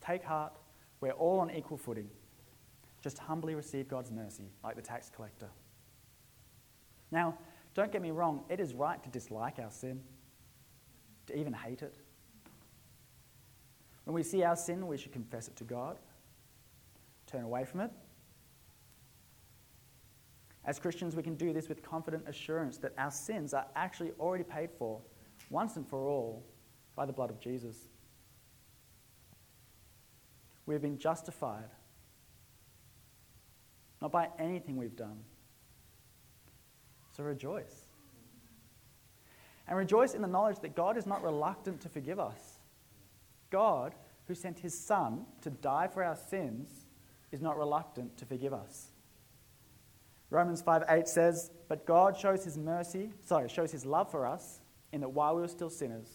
Take 0.00 0.22
heart, 0.22 0.52
we're 1.00 1.12
all 1.12 1.40
on 1.40 1.50
equal 1.50 1.76
footing. 1.76 2.08
Just 3.02 3.18
humbly 3.18 3.54
receive 3.54 3.88
God's 3.88 4.10
mercy, 4.10 4.50
like 4.62 4.76
the 4.76 4.82
tax 4.82 5.10
collector. 5.14 5.48
Now, 7.10 7.38
don't 7.74 7.92
get 7.92 8.00
me 8.00 8.10
wrong, 8.10 8.44
it 8.48 8.60
is 8.60 8.72
right 8.72 9.02
to 9.02 9.10
dislike 9.10 9.58
our 9.58 9.70
sin, 9.70 10.00
to 11.26 11.38
even 11.38 11.52
hate 11.52 11.82
it. 11.82 11.96
When 14.04 14.14
we 14.14 14.22
see 14.22 14.42
our 14.42 14.56
sin, 14.56 14.86
we 14.86 14.98
should 14.98 15.12
confess 15.12 15.48
it 15.48 15.56
to 15.56 15.64
God, 15.64 15.98
turn 17.26 17.42
away 17.44 17.64
from 17.64 17.80
it. 17.80 17.90
As 20.66 20.78
Christians, 20.78 21.14
we 21.14 21.22
can 21.22 21.34
do 21.34 21.52
this 21.52 21.68
with 21.68 21.82
confident 21.82 22.28
assurance 22.28 22.78
that 22.78 22.92
our 22.96 23.10
sins 23.10 23.52
are 23.52 23.66
actually 23.76 24.12
already 24.18 24.44
paid 24.44 24.70
for, 24.78 25.00
once 25.50 25.76
and 25.76 25.86
for 25.86 26.08
all, 26.08 26.44
by 26.96 27.04
the 27.04 27.12
blood 27.12 27.30
of 27.30 27.40
Jesus. 27.40 27.88
We 30.66 30.74
have 30.74 30.82
been 30.82 30.98
justified 30.98 31.68
not 34.00 34.12
by 34.12 34.28
anything 34.38 34.76
we've 34.76 34.96
done. 34.96 35.18
So 37.16 37.22
rejoice. 37.24 37.83
And 39.66 39.78
rejoice 39.78 40.14
in 40.14 40.22
the 40.22 40.28
knowledge 40.28 40.58
that 40.60 40.76
God 40.76 40.96
is 40.96 41.06
not 41.06 41.22
reluctant 41.22 41.80
to 41.82 41.88
forgive 41.88 42.20
us. 42.20 42.58
God, 43.50 43.94
who 44.26 44.34
sent 44.34 44.58
his 44.58 44.78
Son 44.78 45.24
to 45.42 45.50
die 45.50 45.88
for 45.88 46.02
our 46.02 46.16
sins, 46.16 46.68
is 47.32 47.40
not 47.40 47.56
reluctant 47.56 48.16
to 48.18 48.26
forgive 48.26 48.52
us. 48.52 48.90
Romans 50.30 50.62
5 50.62 50.84
8 50.88 51.08
says, 51.08 51.50
But 51.68 51.86
God 51.86 52.16
shows 52.16 52.44
his 52.44 52.58
mercy, 52.58 53.10
sorry, 53.24 53.48
shows 53.48 53.70
his 53.70 53.86
love 53.86 54.10
for 54.10 54.26
us, 54.26 54.60
in 54.92 55.00
that 55.00 55.08
while 55.08 55.34
we 55.34 55.42
were 55.42 55.48
still 55.48 55.70
sinners, 55.70 56.08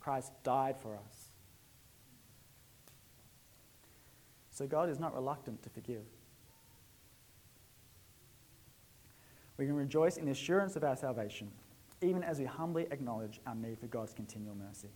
Christ 0.00 0.32
died 0.42 0.76
for 0.78 0.96
us. 0.96 1.28
So 4.50 4.66
God 4.66 4.88
is 4.88 5.00
not 5.00 5.14
reluctant 5.14 5.62
to 5.62 5.70
forgive. 5.70 6.04
We 9.56 9.66
can 9.66 9.76
rejoice 9.76 10.16
in 10.16 10.26
the 10.26 10.32
assurance 10.32 10.76
of 10.76 10.84
our 10.84 10.96
salvation, 10.96 11.50
even 12.00 12.22
as 12.22 12.38
we 12.38 12.44
humbly 12.44 12.86
acknowledge 12.90 13.40
our 13.46 13.54
need 13.54 13.78
for 13.78 13.86
God's 13.86 14.12
continual 14.12 14.54
mercy. 14.54 14.90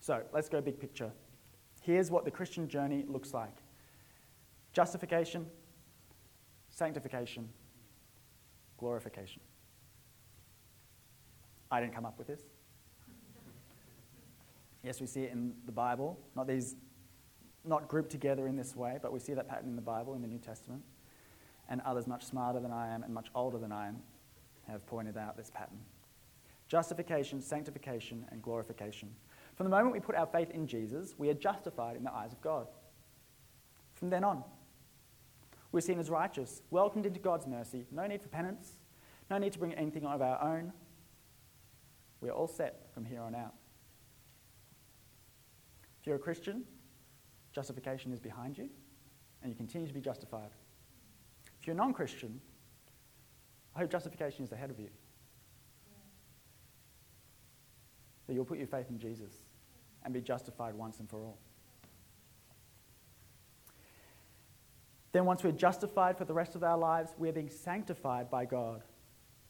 So 0.00 0.22
let's 0.32 0.48
go 0.48 0.60
big 0.60 0.78
picture. 0.78 1.12
Here's 1.82 2.10
what 2.10 2.24
the 2.24 2.30
Christian 2.30 2.68
journey 2.68 3.04
looks 3.08 3.34
like 3.34 3.56
justification, 4.72 5.46
sanctification, 6.70 7.48
glorification. 8.78 9.42
I 11.70 11.80
didn't 11.80 11.94
come 11.94 12.06
up 12.06 12.16
with 12.16 12.26
this. 12.26 12.42
Yes, 14.82 15.00
we 15.00 15.06
see 15.06 15.22
it 15.22 15.32
in 15.32 15.52
the 15.66 15.72
Bible, 15.72 16.18
not 16.34 16.46
these 16.46 16.76
not 17.64 17.88
grouped 17.88 18.10
together 18.10 18.46
in 18.46 18.56
this 18.56 18.74
way, 18.74 18.98
but 19.02 19.12
we 19.12 19.18
see 19.18 19.34
that 19.34 19.48
pattern 19.48 19.68
in 19.68 19.76
the 19.76 19.82
Bible 19.82 20.14
in 20.14 20.22
the 20.22 20.28
New 20.28 20.38
Testament 20.38 20.82
and 21.68 21.80
others 21.82 22.06
much 22.06 22.24
smarter 22.24 22.60
than 22.60 22.72
I 22.72 22.94
am 22.94 23.02
and 23.02 23.12
much 23.12 23.28
older 23.34 23.58
than 23.58 23.72
I 23.72 23.88
am 23.88 23.98
have 24.68 24.86
pointed 24.86 25.16
out 25.16 25.36
this 25.36 25.50
pattern. 25.50 25.78
Justification, 26.68 27.40
sanctification, 27.40 28.26
and 28.30 28.42
glorification. 28.42 29.10
From 29.54 29.64
the 29.64 29.70
moment 29.70 29.92
we 29.92 30.00
put 30.00 30.14
our 30.14 30.26
faith 30.26 30.50
in 30.50 30.66
Jesus, 30.66 31.14
we 31.18 31.30
are 31.30 31.34
justified 31.34 31.96
in 31.96 32.04
the 32.04 32.12
eyes 32.12 32.32
of 32.32 32.40
God. 32.40 32.68
From 33.94 34.10
then 34.10 34.24
on, 34.24 34.44
we're 35.72 35.80
seen 35.80 35.98
as 35.98 36.10
righteous, 36.10 36.62
welcomed 36.70 37.06
into 37.06 37.20
God's 37.20 37.46
mercy, 37.46 37.86
no 37.90 38.06
need 38.06 38.22
for 38.22 38.28
penance, 38.28 38.76
no 39.30 39.38
need 39.38 39.52
to 39.52 39.58
bring 39.58 39.74
anything 39.74 40.06
of 40.06 40.22
our 40.22 40.40
own. 40.42 40.72
We're 42.20 42.32
all 42.32 42.48
set 42.48 42.92
from 42.94 43.04
here 43.04 43.20
on 43.20 43.34
out. 43.34 43.54
If 46.00 46.06
you're 46.06 46.16
a 46.16 46.20
Christian, 46.20 46.64
justification 47.52 48.12
is 48.12 48.20
behind 48.20 48.56
you, 48.56 48.68
and 49.42 49.50
you 49.50 49.56
continue 49.56 49.88
to 49.88 49.94
be 49.94 50.00
justified. 50.00 50.50
You're 51.68 51.76
non 51.76 51.92
Christian, 51.92 52.40
I 53.76 53.80
hope 53.80 53.90
justification 53.90 54.42
is 54.42 54.52
ahead 54.52 54.70
of 54.70 54.80
you. 54.80 54.88
That 58.26 58.32
you'll 58.32 58.46
put 58.46 58.56
your 58.56 58.66
faith 58.66 58.86
in 58.88 58.98
Jesus 58.98 59.34
and 60.02 60.14
be 60.14 60.22
justified 60.22 60.74
once 60.74 60.98
and 60.98 61.10
for 61.10 61.18
all. 61.18 61.36
Then, 65.12 65.26
once 65.26 65.44
we're 65.44 65.52
justified 65.52 66.16
for 66.16 66.24
the 66.24 66.32
rest 66.32 66.54
of 66.54 66.64
our 66.64 66.78
lives, 66.78 67.12
we're 67.18 67.34
being 67.34 67.50
sanctified 67.50 68.30
by 68.30 68.46
God. 68.46 68.82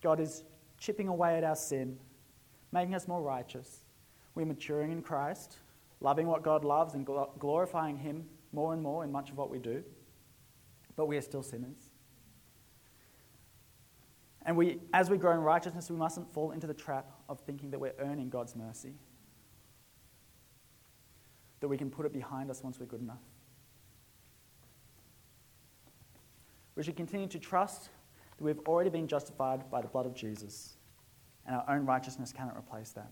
God 0.03 0.19
is 0.19 0.43
chipping 0.77 1.07
away 1.07 1.37
at 1.37 1.45
our 1.45 1.55
sin, 1.55 2.01
making 2.73 2.97
us 2.97 3.07
more 3.07 3.23
righteous. 3.23 3.85
We're 4.35 4.45
maturing 4.45 4.91
in 4.91 5.03
Christ, 5.03 5.59
loving 6.01 6.27
what 6.27 6.43
God 6.43 6.65
loves 6.65 6.95
and 6.95 7.07
glorifying 7.39 7.97
Him 7.97 8.27
more 8.53 8.73
and 8.73 8.83
more 8.83 9.05
in 9.05 9.13
much 9.13 9.31
of 9.31 9.37
what 9.37 9.51
we 9.51 9.61
do. 9.61 9.85
But 10.97 11.07
we 11.07 11.17
are 11.17 11.23
still 11.23 11.45
sinners. 11.45 11.88
And 14.47 14.57
we, 14.57 14.79
as 14.95 15.11
we 15.11 15.19
grow 15.19 15.33
in 15.33 15.41
righteousness, 15.41 15.91
we 15.91 15.97
mustn't 15.97 16.33
fall 16.33 16.53
into 16.53 16.67
the 16.67 16.75
trap 16.75 17.11
of 17.29 17.41
thinking 17.41 17.71
that 17.71 17.79
we're 17.79 17.95
earning 17.99 18.29
God's 18.29 18.57
mercy, 18.57 18.95
that 21.61 21.69
we 21.69 21.77
can 21.77 21.91
put 21.91 22.07
it 22.07 22.13
behind 22.13 22.51
us 22.51 22.63
once 22.63 22.79
we're 22.81 22.87
good 22.87 23.03
enough. 23.03 23.23
We 26.77 26.83
should 26.83 26.97
continue 26.97 27.27
to 27.27 27.39
trust 27.39 27.91
that 28.37 28.45
we've 28.45 28.61
already 28.61 28.91
been 28.91 29.09
justified 29.09 29.69
by 29.71 29.83
the 29.83 29.89
blood 29.89 30.07
of 30.07 30.15
Jesus, 30.15 30.77
and 31.45 31.57
our 31.57 31.65
own 31.69 31.85
righteousness 31.85 32.33
cannot 32.33 32.57
replace 32.57 32.91
that. 32.91 33.11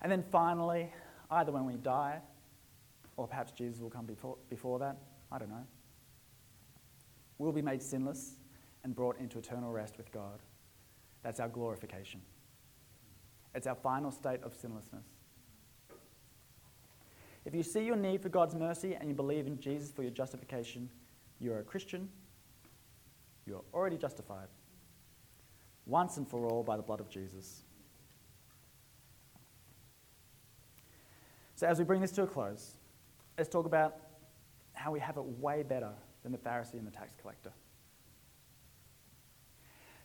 And 0.00 0.10
then 0.10 0.24
finally, 0.30 0.92
either 1.30 1.52
when 1.52 1.66
we 1.66 1.74
die, 1.74 2.20
or 3.16 3.26
perhaps 3.26 3.52
Jesus 3.52 3.80
will 3.80 3.90
come 3.90 4.06
before, 4.06 4.38
before 4.48 4.78
that, 4.78 4.96
I 5.30 5.38
don't 5.38 5.50
know, 5.50 5.66
we'll 7.36 7.52
be 7.52 7.62
made 7.62 7.82
sinless 7.82 8.36
and 8.84 8.94
brought 8.94 9.18
into 9.18 9.38
eternal 9.38 9.72
rest 9.72 9.96
with 9.96 10.10
God. 10.12 10.40
That's 11.22 11.40
our 11.40 11.48
glorification. 11.48 12.20
It's 13.54 13.66
our 13.66 13.74
final 13.74 14.10
state 14.10 14.42
of 14.42 14.54
sinlessness. 14.54 15.04
If 17.44 17.54
you 17.54 17.62
see 17.62 17.84
your 17.84 17.96
need 17.96 18.22
for 18.22 18.28
God's 18.28 18.54
mercy 18.54 18.94
and 18.94 19.08
you 19.08 19.14
believe 19.14 19.46
in 19.46 19.58
Jesus 19.58 19.90
for 19.90 20.02
your 20.02 20.10
justification, 20.10 20.88
you're 21.40 21.60
a 21.60 21.64
Christian. 21.64 22.08
You're 23.46 23.64
already 23.72 23.96
justified. 23.96 24.48
Once 25.86 26.18
and 26.18 26.28
for 26.28 26.44
all 26.44 26.62
by 26.62 26.76
the 26.76 26.82
blood 26.82 27.00
of 27.00 27.08
Jesus. 27.08 27.62
So, 31.54 31.66
as 31.66 31.78
we 31.78 31.84
bring 31.84 32.00
this 32.00 32.12
to 32.12 32.22
a 32.22 32.26
close, 32.26 32.76
let's 33.36 33.48
talk 33.48 33.66
about 33.66 33.96
how 34.74 34.92
we 34.92 35.00
have 35.00 35.16
it 35.16 35.24
way 35.24 35.62
better 35.62 35.90
than 36.22 36.30
the 36.30 36.38
Pharisee 36.38 36.74
and 36.74 36.86
the 36.86 36.90
tax 36.90 37.14
collector. 37.20 37.50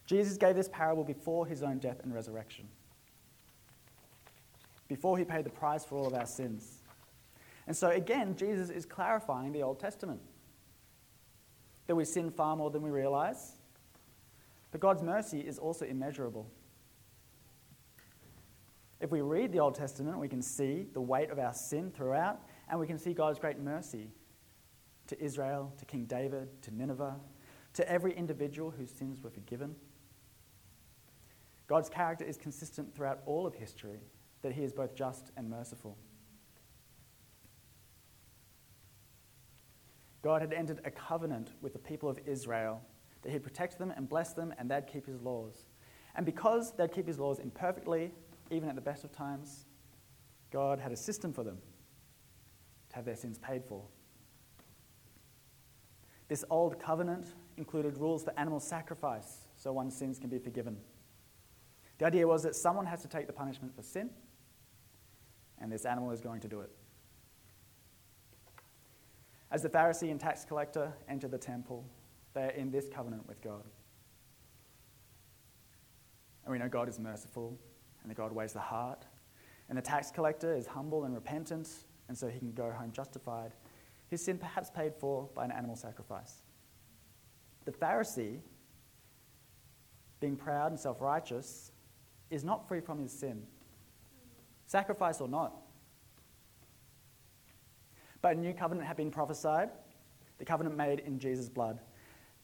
Jesus 0.06 0.38
gave 0.38 0.56
this 0.56 0.70
parable 0.70 1.04
before 1.04 1.46
his 1.46 1.64
own 1.64 1.80
death 1.80 2.02
and 2.04 2.14
resurrection, 2.14 2.68
before 4.88 5.18
he 5.18 5.24
paid 5.24 5.46
the 5.46 5.50
price 5.50 5.86
for 5.86 5.98
all 5.98 6.08
of 6.08 6.14
our 6.14 6.26
sins. 6.26 6.82
And 7.68 7.76
so, 7.76 7.90
again, 7.90 8.36
Jesus 8.36 8.70
is 8.70 8.86
clarifying 8.86 9.54
the 9.54 9.64
Old 9.64 9.80
Testament 9.80 10.22
that 11.88 11.96
we 11.96 12.06
sin 12.06 12.32
far 12.32 12.56
more 12.56 12.70
than 12.70 12.82
we 12.82 12.90
realize, 12.90 13.54
but 14.72 14.82
God's 14.82 15.02
mercy 15.02 15.40
is 15.40 15.58
also 15.58 15.86
immeasurable. 15.86 16.50
If 19.00 19.12
we 19.12 19.22
read 19.22 19.52
the 19.52 19.60
Old 19.60 19.76
Testament, 19.76 20.18
we 20.18 20.30
can 20.30 20.42
see 20.42 20.88
the 20.94 21.02
weight 21.02 21.30
of 21.30 21.40
our 21.40 21.54
sin 21.54 21.92
throughout, 21.92 22.42
and 22.70 22.80
we 22.80 22.88
can 22.88 22.98
see 22.98 23.14
God's 23.14 23.38
great 23.38 23.60
mercy 23.60 24.10
to 25.08 25.22
Israel, 25.22 25.74
to 25.78 25.86
King 25.86 26.06
David, 26.06 26.62
to 26.64 26.74
Nineveh, 26.74 27.16
to 27.74 27.90
every 27.90 28.16
individual 28.16 28.72
whose 28.72 28.90
sins 28.92 29.22
were 29.22 29.30
forgiven. 29.30 29.76
God's 31.74 31.90
character 31.90 32.24
is 32.24 32.38
consistent 32.38 32.94
throughout 32.94 33.22
all 33.26 33.48
of 33.48 33.56
history, 33.56 33.98
that 34.44 34.52
he 34.52 34.62
is 34.64 34.72
both 34.72 34.94
just 34.94 35.32
and 35.36 35.50
merciful. 35.50 35.98
God 40.22 40.42
had 40.42 40.54
entered 40.54 40.82
a 40.86 40.92
covenant 40.92 41.50
with 41.62 41.74
the 41.74 41.80
people 41.80 42.10
of 42.10 42.20
Israel 42.28 42.80
that 43.24 43.32
he'd 43.32 43.42
protect 43.42 43.80
them 43.80 43.90
and 43.90 44.08
bless 44.08 44.34
them 44.34 44.54
and 44.60 44.70
they'd 44.70 44.86
keep 44.86 45.08
his 45.08 45.20
laws. 45.20 45.66
And 46.14 46.28
because 46.28 46.74
they'd 46.74 46.92
keep 46.92 47.08
his 47.08 47.18
laws 47.18 47.40
imperfectly, 47.40 48.12
even 48.52 48.70
at 48.70 48.76
the 48.76 48.82
best 48.82 49.04
of 49.04 49.12
times, 49.12 49.66
God 50.52 50.80
had 50.80 50.92
a 50.92 50.96
system 50.96 51.34
for 51.34 51.44
them 51.44 51.58
to 52.90 52.96
have 52.96 53.06
their 53.06 53.16
sins 53.16 53.40
paid 53.40 53.66
for. 53.66 53.84
This 56.28 56.46
old 56.52 56.80
covenant 56.80 57.34
included 57.58 57.98
rules 57.98 58.24
for 58.24 58.40
animal 58.40 58.60
sacrifice 58.60 59.48
so 59.56 59.74
one's 59.74 59.98
sins 59.98 60.20
can 60.20 60.30
be 60.30 60.38
forgiven. 60.38 60.78
The 62.00 62.06
idea 62.06 62.28
was 62.28 62.44
that 62.44 62.56
someone 62.56 62.86
has 62.86 63.02
to 63.02 63.08
take 63.08 63.28
the 63.28 63.34
punishment 63.34 63.76
for 63.76 63.84
sin, 63.84 64.10
and 65.60 65.72
this 65.72 65.86
animal 65.86 66.12
is 66.12 66.22
going 66.22 66.42
to 66.42 66.48
do 66.48 66.62
it. 66.62 66.72
As 69.52 69.62
the 69.62 69.70
Pharisee 69.70 70.10
and 70.10 70.20
tax 70.20 70.44
collector 70.44 70.92
enter 71.08 71.28
the 71.28 71.38
temple, 71.38 71.86
they 72.34 72.46
are 72.46 72.50
in 72.50 72.72
this 72.72 72.90
covenant 72.90 73.28
with 73.28 73.40
God. 73.42 73.64
And 76.44 76.52
we 76.52 76.58
know 76.58 76.68
God 76.68 76.90
is 76.90 77.00
merciful, 77.00 77.58
and 78.02 78.10
that 78.10 78.16
God 78.16 78.32
weighs 78.32 78.54
the 78.54 78.60
heart. 78.60 79.06
And 79.70 79.78
the 79.78 79.82
tax 79.82 80.12
collector 80.12 80.56
is 80.56 80.68
humble 80.68 81.06
and 81.06 81.14
repentant, 81.14 81.70
and 82.08 82.18
so 82.18 82.28
he 82.28 82.40
can 82.40 82.52
go 82.52 82.72
home 82.72 82.92
justified. 82.92 83.54
His 84.10 84.24
sin 84.24 84.38
perhaps 84.38 84.70
paid 84.70 84.94
for 84.96 85.30
by 85.36 85.46
an 85.46 85.52
animal 85.52 85.76
sacrifice. 85.76 86.44
The 87.66 87.72
Pharisee, 87.72 88.40
being 90.20 90.36
proud 90.36 90.72
and 90.72 90.80
self 90.80 91.00
righteous, 91.00 91.72
is 92.34 92.44
not 92.44 92.68
free 92.68 92.80
from 92.80 93.00
his 93.00 93.12
sin, 93.12 93.44
sacrifice 94.66 95.22
or 95.22 95.28
not. 95.28 95.56
But 98.22 98.38
a 98.38 98.40
new 98.40 98.54
covenant 98.54 98.88
had 98.88 98.98
been 98.98 99.12
prophesied, 99.12 99.70
the 100.40 100.46
covenant 100.46 100.76
made 100.76 101.00
in 101.00 101.20
Jesus' 101.20 101.50
blood. 101.50 101.80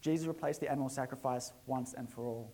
Jesus 0.01 0.27
replaced 0.27 0.59
the 0.59 0.69
animal 0.69 0.89
sacrifice 0.89 1.51
once 1.65 1.93
and 1.93 2.09
for 2.09 2.25
all. 2.25 2.53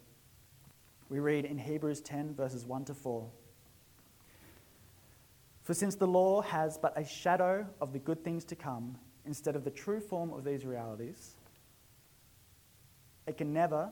We 1.09 1.19
read 1.19 1.45
in 1.45 1.57
Hebrews 1.57 2.01
10, 2.01 2.33
verses 2.35 2.65
1 2.65 2.85
to 2.85 2.93
4. 2.93 3.29
For 5.61 5.73
since 5.73 5.95
the 5.95 6.07
law 6.07 6.41
has 6.41 6.77
but 6.77 6.93
a 6.95 7.03
shadow 7.03 7.67
of 7.81 7.91
the 7.93 7.99
good 7.99 8.23
things 8.23 8.45
to 8.45 8.55
come, 8.55 8.97
instead 9.25 9.55
of 9.55 9.63
the 9.63 9.71
true 9.71 9.99
form 9.99 10.31
of 10.31 10.43
these 10.43 10.65
realities, 10.65 11.35
it 13.27 13.37
can 13.37 13.51
never, 13.51 13.91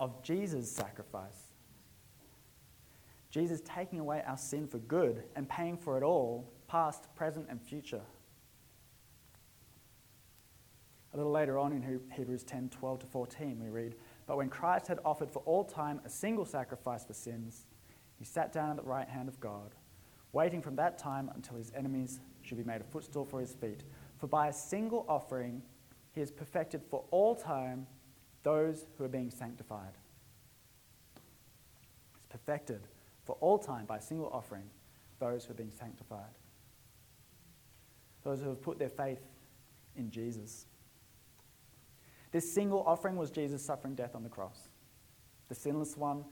of 0.00 0.22
Jesus' 0.22 0.70
sacrifice. 0.70 1.52
Jesus 3.30 3.60
taking 3.64 4.00
away 4.00 4.22
our 4.26 4.38
sin 4.38 4.66
for 4.66 4.78
good 4.78 5.24
and 5.36 5.48
paying 5.48 5.76
for 5.76 5.96
it 5.96 6.02
all, 6.02 6.50
past, 6.66 7.14
present, 7.14 7.46
and 7.50 7.60
future. 7.60 8.02
A 11.12 11.16
little 11.16 11.32
later 11.32 11.58
on 11.58 11.72
in 11.72 12.00
Hebrews 12.14 12.44
10 12.44 12.68
12 12.70 12.98
to 13.00 13.06
14, 13.06 13.60
we 13.62 13.70
read, 13.70 13.96
But 14.26 14.36
when 14.36 14.48
Christ 14.48 14.86
had 14.86 14.98
offered 15.04 15.30
for 15.30 15.40
all 15.40 15.64
time 15.64 16.00
a 16.04 16.08
single 16.08 16.44
sacrifice 16.44 17.04
for 17.04 17.14
sins, 17.14 17.66
he 18.18 18.24
sat 18.24 18.52
down 18.52 18.70
at 18.70 18.76
the 18.76 18.82
right 18.82 19.08
hand 19.08 19.28
of 19.28 19.40
God, 19.40 19.74
waiting 20.32 20.60
from 20.60 20.76
that 20.76 20.98
time 20.98 21.30
until 21.34 21.56
his 21.56 21.72
enemies 21.74 22.20
should 22.42 22.58
be 22.58 22.64
made 22.64 22.80
a 22.80 22.84
footstool 22.84 23.24
for 23.24 23.40
his 23.40 23.54
feet. 23.54 23.84
For 24.18 24.26
by 24.26 24.48
a 24.48 24.52
single 24.52 25.04
offering, 25.08 25.62
he 26.12 26.20
has 26.20 26.30
perfected 26.30 26.82
for 26.90 27.04
all 27.10 27.34
time 27.34 27.86
those 28.42 28.86
who 28.96 29.04
are 29.04 29.08
being 29.08 29.30
sanctified. 29.30 29.92
He's 32.16 32.26
perfected 32.26 32.80
for 33.24 33.36
all 33.40 33.58
time 33.58 33.84
by 33.84 33.98
a 33.98 34.02
single 34.02 34.28
offering 34.32 34.64
those 35.18 35.44
who 35.44 35.52
are 35.52 35.56
being 35.56 35.72
sanctified. 35.72 36.34
Those 38.22 38.40
who 38.40 38.48
have 38.48 38.62
put 38.62 38.78
their 38.78 38.88
faith 38.88 39.20
in 39.96 40.10
Jesus. 40.10 40.66
This 42.30 42.52
single 42.52 42.82
offering 42.86 43.16
was 43.16 43.30
Jesus 43.30 43.64
suffering 43.64 43.94
death 43.94 44.14
on 44.14 44.22
the 44.22 44.28
cross. 44.28 44.68
The 45.48 45.54
sinless 45.54 45.96
one, 45.96 46.24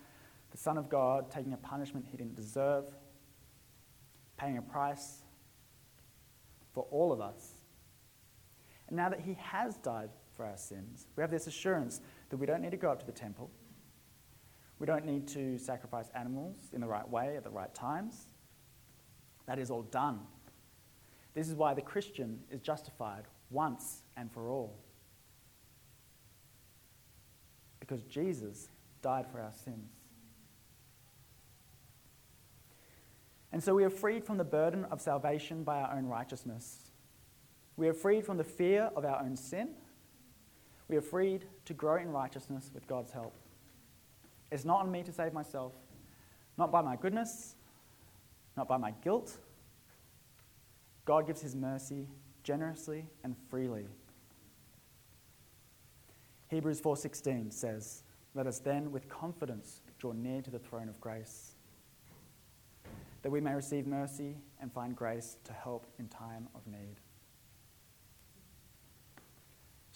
the 0.51 0.59
Son 0.59 0.79
of 0.79 0.89
God, 0.89 1.31
taking 1.31 1.53
a 1.53 1.57
punishment 1.57 2.07
he 2.11 2.17
didn't 2.17 2.37
deserve, 2.37 2.85
paying 4.37 4.59
a 4.59 4.63
price 4.63 5.23
for 6.73 6.87
all 6.91 7.13
of 7.13 7.21
us 7.21 7.57
and 8.89 8.97
now 8.97 9.09
that 9.09 9.21
he 9.21 9.35
has 9.41 9.77
died 9.79 10.11
for 10.37 10.45
our 10.45 10.57
sins, 10.57 11.07
we 11.17 11.23
have 11.23 11.31
this 11.31 11.47
assurance 11.47 12.01
that 12.31 12.37
we 12.37 12.47
don't 12.47 12.61
need 12.61 12.73
to 12.73 12.77
go 12.77 12.91
up 12.91 13.01
to 13.01 13.07
the 13.07 13.13
temple. 13.13 13.51
We 14.79 14.87
don't 14.87 15.07
need 15.07 15.27
to 15.29 15.59
sacrifice 15.59 16.11
animals 16.15 16.57
in 16.73 16.81
the 16.81 16.87
right 16.87 17.09
way 17.09 17.37
at 17.37 17.45
the 17.45 17.51
right 17.51 17.73
times. 17.75 18.27
That 19.47 19.59
is 19.59 19.71
all 19.71 19.83
done. 19.83 20.21
This 21.35 21.49
is 21.49 21.55
why 21.55 21.75
the 21.75 21.83
Christian 21.83 22.41
is 22.51 22.61
justified 22.61 23.25
once 23.51 24.03
and 24.17 24.31
for 24.31 24.49
all. 24.49 24.79
Because 27.81 28.03
Jesus 28.05 28.69
died 29.03 29.27
for 29.31 29.41
our 29.41 29.53
sins. 29.53 29.93
And 33.53 33.63
so 33.63 33.75
we 33.75 33.85
are 33.85 33.91
freed 33.91 34.25
from 34.25 34.37
the 34.37 34.45
burden 34.45 34.85
of 34.87 35.01
salvation 35.01 35.63
by 35.63 35.81
our 35.81 35.97
own 35.97 36.07
righteousness. 36.07 36.91
We 37.77 37.89
are 37.89 37.95
freed 37.95 38.25
from 38.25 38.37
the 38.37 38.45
fear 38.45 38.91
of 38.97 39.05
our 39.05 39.21
own 39.21 39.37
sin. 39.37 39.71
We 40.89 40.97
are 40.97 41.03
freed 41.03 41.47
to 41.65 41.75
grow 41.75 41.97
in 41.97 42.11
righteousness 42.13 42.71
with 42.73 42.87
God's 42.87 43.13
help. 43.13 43.35
It's 44.53 44.65
not 44.65 44.81
on 44.81 44.91
me 44.91 45.03
to 45.03 45.13
save 45.13 45.33
myself, 45.33 45.73
not 46.57 46.71
by 46.71 46.81
my 46.81 46.97
goodness, 46.97 47.57
not 48.57 48.69
by 48.69 48.77
my 48.77 48.93
guilt. 49.03 49.37
God 51.05 51.27
gives 51.27 51.41
his 51.41 51.57
mercy 51.57 52.09
generously 52.43 53.07
and 53.25 53.37
freely. 53.49 53.89
Hebrews 56.49 56.81
4:16 56.81 57.51
says, 57.51 58.05
"Let 58.35 58.47
us 58.47 58.61
then 58.61 58.93
with 58.93 59.09
confidence 59.09 59.83
draw 59.99 60.13
near 60.13 60.43
to 60.43 60.51
the 60.51 60.61
throne 60.61 60.89
of 60.89 61.01
grace, 61.01 61.57
that 63.23 63.31
we 63.31 63.41
may 63.41 63.55
receive 63.55 63.87
mercy 63.87 64.41
and 64.61 64.73
find 64.73 64.97
grace 64.97 65.37
to 65.45 65.53
help 65.53 65.87
in 65.99 66.09
time 66.09 66.49
of 66.55 66.67
need." 66.69 67.01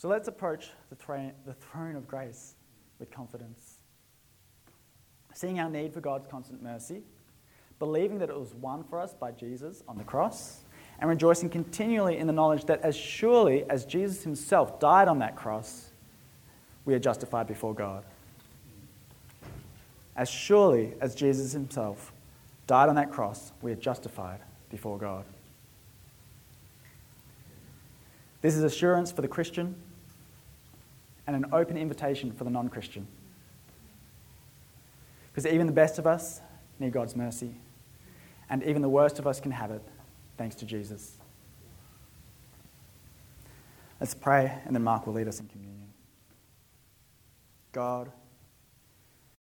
So 0.01 0.09
let's 0.09 0.29
approach 0.29 0.71
the 0.89 0.97
throne, 0.97 1.33
the 1.45 1.53
throne 1.53 1.95
of 1.95 2.09
grace 2.09 2.55
with 2.99 3.11
confidence. 3.11 3.81
Seeing 5.35 5.61
our 5.61 5.69
need 5.69 5.93
for 5.93 6.01
God's 6.01 6.27
constant 6.27 6.63
mercy, 6.63 7.03
believing 7.79 8.19
that 8.21 8.31
it 8.31 8.35
was 8.35 8.55
won 8.55 8.83
for 8.83 8.99
us 8.99 9.13
by 9.13 9.31
Jesus 9.33 9.83
on 9.87 9.99
the 9.99 10.05
cross, 10.05 10.61
and 11.01 11.11
rejoicing 11.11 11.51
continually 11.51 12.17
in 12.17 12.27
the 12.27 12.33
knowledge 12.33 12.65
that 12.65 12.81
as 12.81 12.97
surely 12.97 13.69
as 13.69 13.85
Jesus 13.85 14.25
himself 14.25 14.81
died 14.81 15.07
on 15.07 15.19
that 15.19 15.37
cross, 15.37 15.91
we 16.87 16.95
are 16.95 16.99
justified 16.99 17.47
before 17.47 17.75
God. 17.75 18.03
As 20.17 20.31
surely 20.31 20.95
as 21.03 21.15
Jesus 21.15 21.53
himself 21.53 22.11
died 22.67 22.89
on 22.89 22.95
that 22.95 23.13
cross, 23.13 23.53
we 23.61 23.71
are 23.71 23.77
justified 23.77 24.41
before 24.71 24.97
God. 24.97 25.27
This 28.41 28.57
is 28.57 28.63
assurance 28.63 29.13
for 29.13 29.21
the 29.21 29.29
Christian 29.29 29.75
and 31.35 31.45
an 31.45 31.53
open 31.53 31.77
invitation 31.77 32.33
for 32.33 32.43
the 32.43 32.51
non 32.51 32.69
Christian. 32.69 33.07
Because 35.33 35.47
even 35.47 35.67
the 35.67 35.73
best 35.73 35.99
of 35.99 36.07
us 36.07 36.41
need 36.81 36.93
God's 36.93 37.15
mercy, 37.15 37.55
and 38.49 38.65
even 38.65 38.83
the 38.83 38.89
worst 38.89 39.21
of 39.21 39.27
us 39.27 39.39
can 39.39 39.53
have 39.53 39.71
it 39.71 39.83
thanks 40.37 40.57
to 40.57 40.67
Jesus. 40.67 41.19
Let's 44.01 44.15
pray, 44.15 44.59
and 44.65 44.75
then 44.75 44.83
Mark 44.83 45.07
will 45.07 45.15
lead 45.15 45.29
us 45.29 45.39
in 45.39 45.47
communion. 45.47 45.89
God, 47.71 48.11